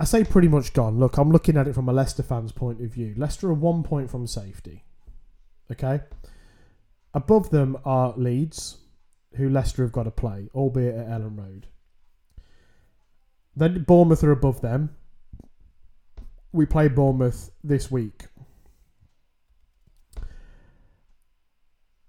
[0.00, 0.98] I say pretty much gone.
[0.98, 3.12] Look, I'm looking at it from a Leicester fan's point of view.
[3.18, 4.82] Leicester are one point from safety.
[5.70, 6.00] Okay?
[7.12, 8.78] Above them are Leeds,
[9.36, 11.66] who Leicester have got to play, albeit at Elland Road.
[13.54, 14.96] Then Bournemouth are above them.
[16.50, 18.24] We play Bournemouth this week.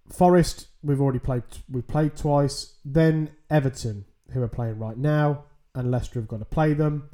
[0.09, 1.43] Forest, we've already played.
[1.69, 2.75] We've played twice.
[2.85, 5.43] Then Everton, who are playing right now,
[5.75, 7.09] and Leicester have got to play them.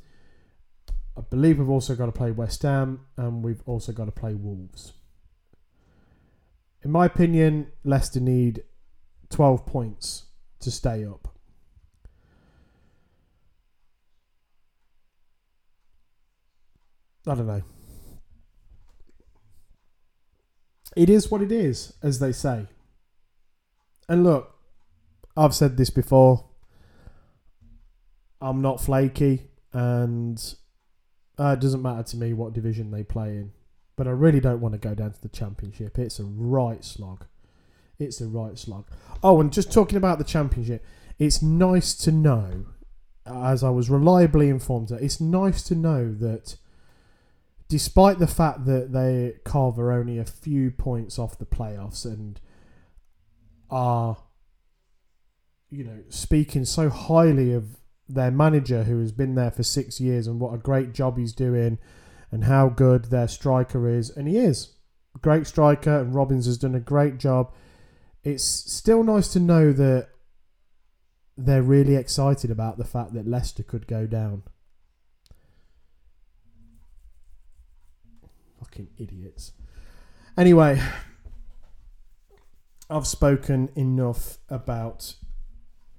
[1.17, 4.35] I believe we've also got to play West Ham and we've also got to play
[4.35, 4.93] Wolves.
[6.83, 8.63] In my opinion, Leicester need
[9.29, 10.25] 12 points
[10.59, 11.27] to stay up.
[17.27, 17.63] I don't know.
[20.95, 22.67] It is what it is, as they say.
[24.07, 24.55] And look,
[25.35, 26.45] I've said this before.
[28.39, 30.41] I'm not flaky, and
[31.39, 33.51] uh, it doesn't matter to me what division they play in,
[33.95, 35.99] but I really don't want to go down to the championship.
[35.99, 37.25] It's a right slog.
[37.99, 38.85] It's a right slog.
[39.23, 40.83] Oh, and just talking about the championship,
[41.19, 42.65] it's nice to know,
[43.25, 46.57] as I was reliably informed, that it's nice to know that
[47.69, 52.39] despite the fact that they cover only a few points off the playoffs and
[53.69, 54.17] are,
[55.69, 57.77] you know, speaking so highly of
[58.09, 61.33] their manager who has been there for six years and what a great job he's
[61.33, 61.77] doing
[62.31, 64.09] and how good their striker is.
[64.09, 64.75] And he is
[65.15, 67.53] a great striker, and Robins has done a great job.
[68.23, 70.09] It's still nice to know that
[71.37, 74.43] they're really excited about the fact that Leicester could go down.
[78.59, 79.51] Fucking idiots.
[80.35, 80.81] Anyway,
[82.89, 85.15] I've spoken enough about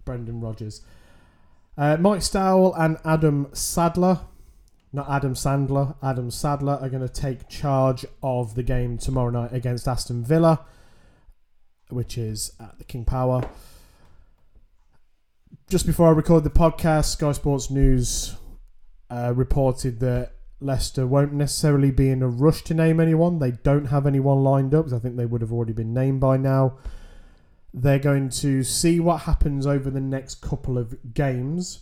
[0.05, 0.83] Brendan Rodgers.
[1.79, 4.23] Uh, Mike Stowell and Adam Sadler,
[4.93, 9.53] not Adam Sandler, Adam Sadler are going to take charge of the game tomorrow night
[9.53, 10.67] against Aston Villa,
[11.91, 13.49] which is at the King Power.
[15.71, 18.35] Just before I record the podcast, Sky Sports News
[19.09, 23.39] uh, reported that Leicester won't necessarily be in a rush to name anyone.
[23.39, 26.39] They don't have anyone lined up, I think they would have already been named by
[26.39, 26.77] now.
[27.73, 31.81] They're going to see what happens over the next couple of games.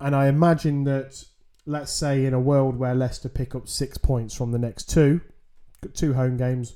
[0.00, 1.24] And I imagine that,
[1.66, 5.20] let's say, in a world where Leicester pick up six points from the next two,
[5.92, 6.74] two home games,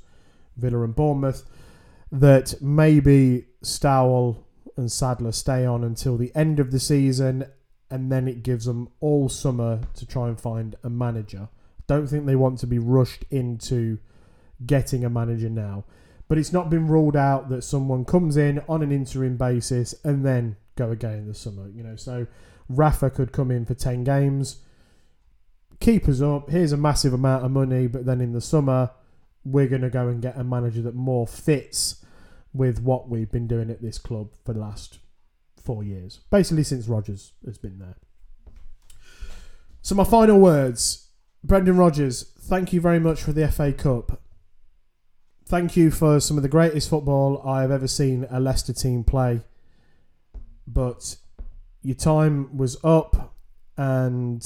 [0.56, 1.44] Villa and Bournemouth,
[2.12, 4.46] that maybe Stowell
[4.76, 7.46] and Sadler stay on until the end of the season
[7.90, 11.48] and then it gives them all summer to try and find a manager.
[11.86, 13.98] Don't think they want to be rushed into
[14.64, 15.84] getting a manager now
[16.28, 20.24] But it's not been ruled out that someone comes in on an interim basis and
[20.24, 21.68] then go again in the summer.
[21.68, 22.26] You know, so
[22.68, 24.58] Rafa could come in for ten games,
[25.80, 26.50] keep us up.
[26.50, 28.90] Here's a massive amount of money, but then in the summer
[29.44, 32.04] we're going to go and get a manager that more fits
[32.52, 34.98] with what we've been doing at this club for the last
[35.62, 37.96] four years, basically since Rodgers has been there.
[39.82, 41.08] So my final words,
[41.42, 42.32] Brendan Rodgers.
[42.40, 44.20] thank you very much for the FA Cup.
[45.48, 49.02] Thank you for some of the greatest football I have ever seen a Leicester team
[49.02, 49.40] play.
[50.66, 51.16] But
[51.80, 53.34] your time was up
[53.74, 54.44] and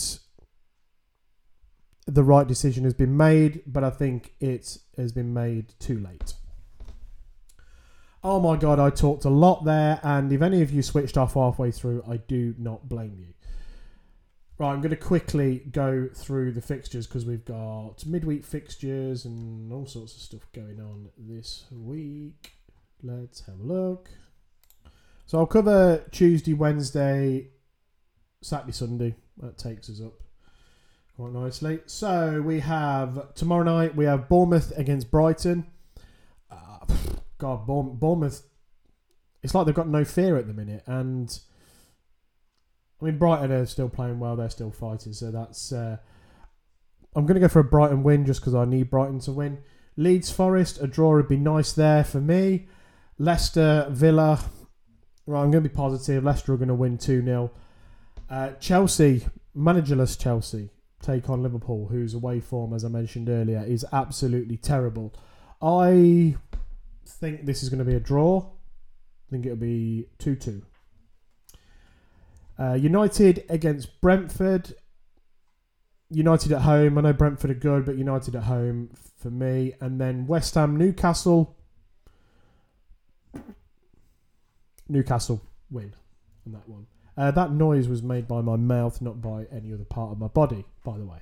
[2.07, 6.35] the right decision has been made, but I think it has been made too late.
[8.23, 11.35] Oh my god, I talked a lot there, and if any of you switched off
[11.35, 13.35] halfway through, I do not blame you.
[14.63, 19.73] Right, I'm going to quickly go through the fixtures because we've got midweek fixtures and
[19.73, 22.53] all sorts of stuff going on this week.
[23.03, 24.09] Let's have a look.
[25.27, 27.49] So I'll cover Tuesday, Wednesday,
[28.41, 29.17] Saturday, Sunday.
[29.39, 30.23] That takes us up
[31.17, 31.81] quite nicely.
[31.87, 35.67] So we have tomorrow night we have Bournemouth against Brighton.
[36.49, 36.87] Uh,
[37.37, 38.43] God, Bournemouth.
[39.43, 41.37] It's like they've got no fear at the minute, and
[43.03, 44.37] I mean Brighton are still playing well.
[44.37, 45.73] They're still fighting, so that's.
[45.73, 45.97] Uh,
[47.17, 49.59] I'm going to go for a Brighton win just because I need Brighton to win.
[49.97, 52.69] Leeds Forest, a draw would be nice there for me.
[53.19, 54.41] Leicester Villa.
[55.27, 56.25] Right, I'm going to be positive.
[56.25, 57.51] Leicester are going to win 2 0.
[58.31, 59.27] Uh, Chelsea,
[59.57, 60.71] managerless Chelsea,
[61.03, 65.13] take on Liverpool, whose away form, as I mentioned earlier, is absolutely terrible.
[65.61, 66.37] I
[67.07, 68.39] think this is going to be a draw.
[68.39, 70.63] I think it'll be 2 2.
[72.63, 74.75] Uh, United against Brentford.
[76.11, 76.97] United at home.
[76.97, 79.73] I know Brentford are good, but United at home for me.
[79.81, 81.57] And then West Ham, Newcastle.
[84.89, 85.95] Newcastle win
[86.47, 86.87] on that one.
[87.17, 90.29] Uh, that noise was made by my mouth, not by any other part of my
[90.29, 91.19] body, by the way.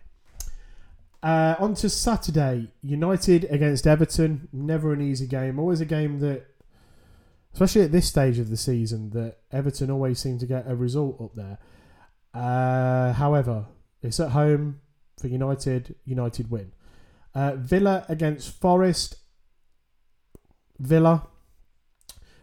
[1.22, 4.48] Uh, on to Saturday, United against Everton.
[4.52, 5.58] Never an easy game.
[5.58, 6.49] Always a game that,
[7.52, 11.20] especially at this stage of the season, that Everton always seem to get a result
[11.20, 11.58] up there.
[12.32, 13.66] Uh, however,
[14.02, 14.80] it's at home
[15.18, 15.94] for United.
[16.04, 16.72] United win.
[17.34, 19.16] Uh, Villa against Forest.
[20.78, 21.26] Villa.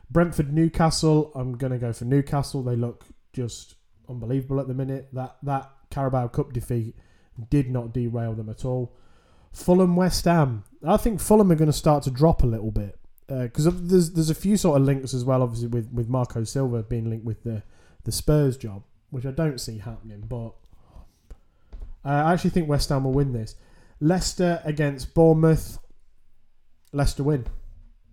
[0.09, 1.31] Brentford Newcastle.
[1.35, 2.63] I'm going to go for Newcastle.
[2.63, 3.75] They look just
[4.07, 5.09] unbelievable at the minute.
[5.13, 6.95] That that Carabao Cup defeat
[7.49, 8.95] did not derail them at all.
[9.51, 10.63] Fulham West Ham.
[10.85, 14.11] I think Fulham are going to start to drop a little bit because uh, there's
[14.11, 15.41] there's a few sort of links as well.
[15.41, 17.63] Obviously with with Marco Silva being linked with the
[18.03, 20.21] the Spurs job, which I don't see happening.
[20.27, 20.53] But
[22.03, 23.55] I actually think West Ham will win this.
[23.99, 25.79] Leicester against Bournemouth.
[26.93, 27.45] Leicester win.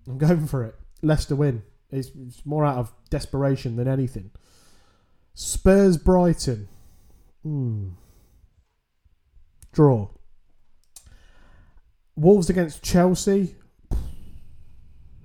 [0.08, 0.74] I'm going for it.
[1.02, 1.62] Leicester win.
[1.90, 4.32] It's, it's more out of desperation than anything.
[5.34, 6.68] Spurs Brighton.
[7.42, 7.90] Hmm.
[9.72, 10.08] Draw.
[12.16, 13.56] Wolves against Chelsea.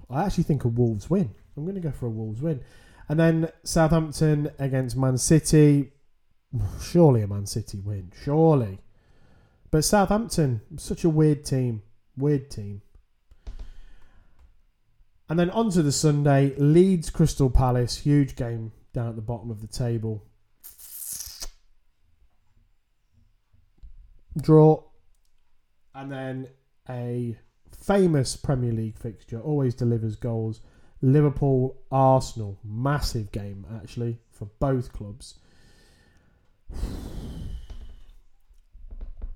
[0.10, 1.34] I actually think a Wolves win.
[1.56, 2.62] I'm going to go for a Wolves win.
[3.08, 5.92] And then Southampton against Man City.
[6.82, 8.12] Surely a Man City win.
[8.24, 8.80] Surely.
[9.72, 11.84] But Southampton, such a weird team.
[12.18, 12.82] Weird team.
[15.30, 16.56] And then on to the Sunday.
[16.58, 17.98] Leeds Crystal Palace.
[17.98, 20.24] Huge game down at the bottom of the table.
[24.42, 24.84] Draw.
[25.94, 26.48] And then
[26.90, 27.38] a
[27.90, 30.62] famous Premier League fixture, always delivers goals.
[31.02, 32.60] Liverpool Arsenal.
[32.64, 35.40] Massive game, actually, for both clubs.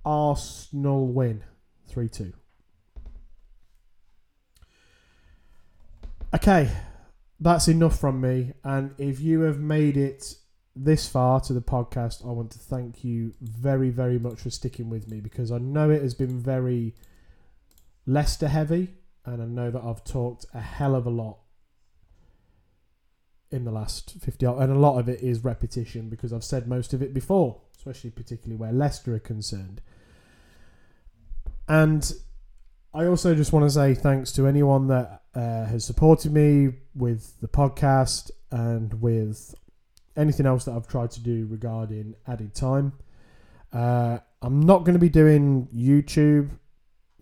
[0.06, 1.44] Arsenal win
[1.88, 2.34] 3 2.
[6.36, 6.70] Okay,
[7.40, 8.54] that's enough from me.
[8.64, 10.36] And if you have made it
[10.76, 14.92] this far to the podcast, I want to thank you very, very much for sticking
[14.92, 16.94] with me because I know it has been very
[18.06, 18.90] Leicester heavy,
[19.26, 21.38] and I know that I've talked a hell of a lot
[23.54, 26.92] in the last 50 and a lot of it is repetition because I've said most
[26.92, 29.80] of it before, especially particularly where Leicester are concerned.
[31.68, 32.12] And
[32.94, 37.40] I also just want to say thanks to anyone that uh, has supported me with
[37.42, 39.56] the podcast and with
[40.18, 42.94] anything else that I've tried to do regarding added time.
[43.72, 46.50] Uh, I'm not going to be doing YouTube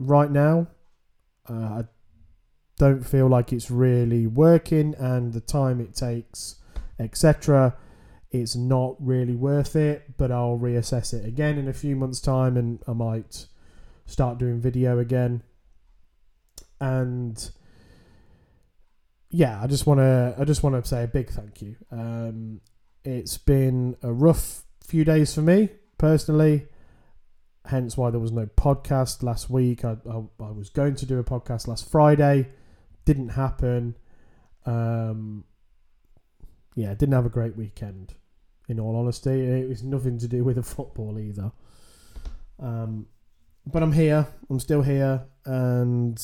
[0.07, 0.67] right now.
[1.49, 1.83] Uh, I
[2.77, 6.55] don't feel like it's really working, and the time it takes,
[6.99, 7.75] etc.,
[8.31, 10.17] it's not really worth it.
[10.17, 13.47] But I'll reassess it again in a few months' time, and I might
[14.05, 15.43] start doing video again.
[16.79, 17.51] And
[19.29, 21.75] yeah, I just want to I just want to say a big thank you.
[21.91, 22.61] Um,
[23.03, 26.67] it's been a rough few days for me personally,
[27.65, 29.85] hence why there was no podcast last week.
[29.85, 32.49] I, I, I was going to do a podcast last Friday,
[33.05, 33.97] didn't happen.
[34.65, 35.45] Um,
[36.75, 38.13] yeah, didn't have a great weekend.
[38.67, 41.51] In all honesty, it was nothing to do with the football either.
[42.59, 43.07] Um,
[43.65, 44.27] but I'm here.
[44.49, 46.21] I'm still here, and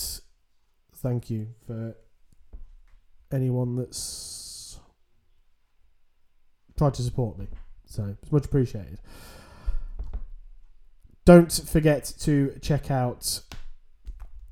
[0.96, 1.96] thank you for
[3.32, 4.80] anyone that's
[6.78, 7.48] tried to support me.
[7.86, 9.00] So it's much appreciated.
[11.28, 13.42] Don't forget to check out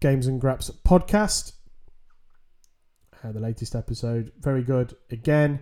[0.01, 1.53] Games and Graps podcast.
[3.23, 4.93] Uh, the latest episode, very good.
[5.09, 5.61] Again,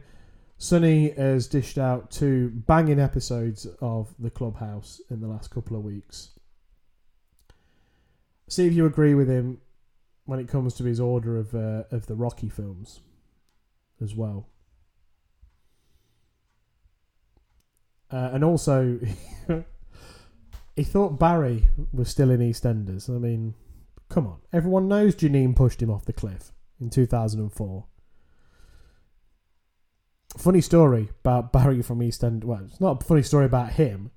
[0.57, 5.84] Sonny has dished out two banging episodes of the Clubhouse in the last couple of
[5.84, 6.32] weeks.
[8.49, 9.59] See if you agree with him
[10.26, 13.01] when it comes to his order of uh, of the Rocky films
[14.01, 14.49] as well.
[18.11, 18.99] Uh, and also,
[20.76, 23.10] he thought Barry was still in EastEnders.
[23.10, 23.54] I mean,
[24.10, 24.40] come on.
[24.52, 27.86] Everyone knows Janine pushed him off the cliff in 2004.
[30.38, 32.44] Funny story about Barry from EastEnders.
[32.44, 34.12] Well, it's not a funny story about him.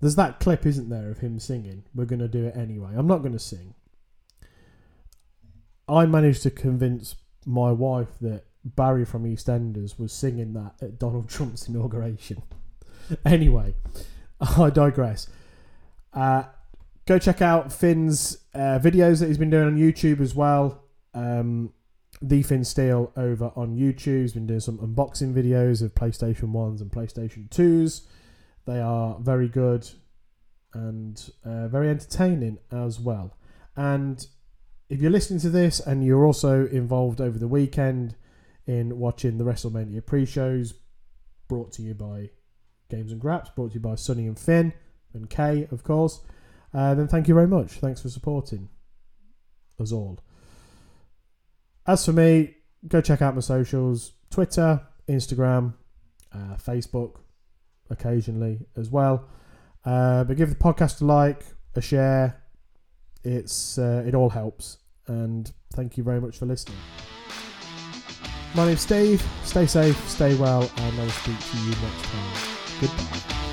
[0.00, 1.84] There's that clip, isn't there, of him singing.
[1.94, 2.92] We're going to do it anyway.
[2.94, 3.74] I'm not going to sing.
[5.88, 11.28] I managed to convince my wife that Barry from EastEnders was singing that at Donald
[11.30, 12.42] Trump's inauguration.
[13.24, 13.74] anyway,
[14.40, 15.28] I digress.
[16.12, 16.44] Uh,
[17.06, 20.84] go check out Finn's uh, videos that he's been doing on YouTube as well.
[21.14, 21.72] Um,
[22.22, 24.22] the Finn Steele over on YouTube.
[24.22, 28.02] He's been doing some unboxing videos of PlayStation 1s and PlayStation 2s.
[28.66, 29.88] They are very good
[30.74, 33.36] and uh, very entertaining as well.
[33.76, 34.24] And
[34.88, 38.16] if you're listening to this and you're also involved over the weekend
[38.66, 40.74] in watching the WrestleMania pre-shows,
[41.48, 42.30] brought to you by
[42.90, 44.72] Games and Graps, brought to you by Sonny and Finn
[45.14, 46.20] and Kay, of course,
[46.72, 47.72] uh, then thank you very much.
[47.72, 48.68] Thanks for supporting
[49.78, 50.18] us all.
[51.86, 52.54] As for me,
[52.86, 55.74] go check out my socials Twitter, Instagram,
[56.32, 57.16] uh, Facebook,
[57.90, 59.28] occasionally as well.
[59.84, 61.44] Uh, but give the podcast a like,
[61.74, 62.42] a share.
[63.24, 66.78] It's uh, it all helps, and thank you very much for listening.
[68.54, 69.24] My name's Steve.
[69.44, 72.80] Stay safe, stay well, and I will speak to you next time.
[72.80, 73.49] Goodbye.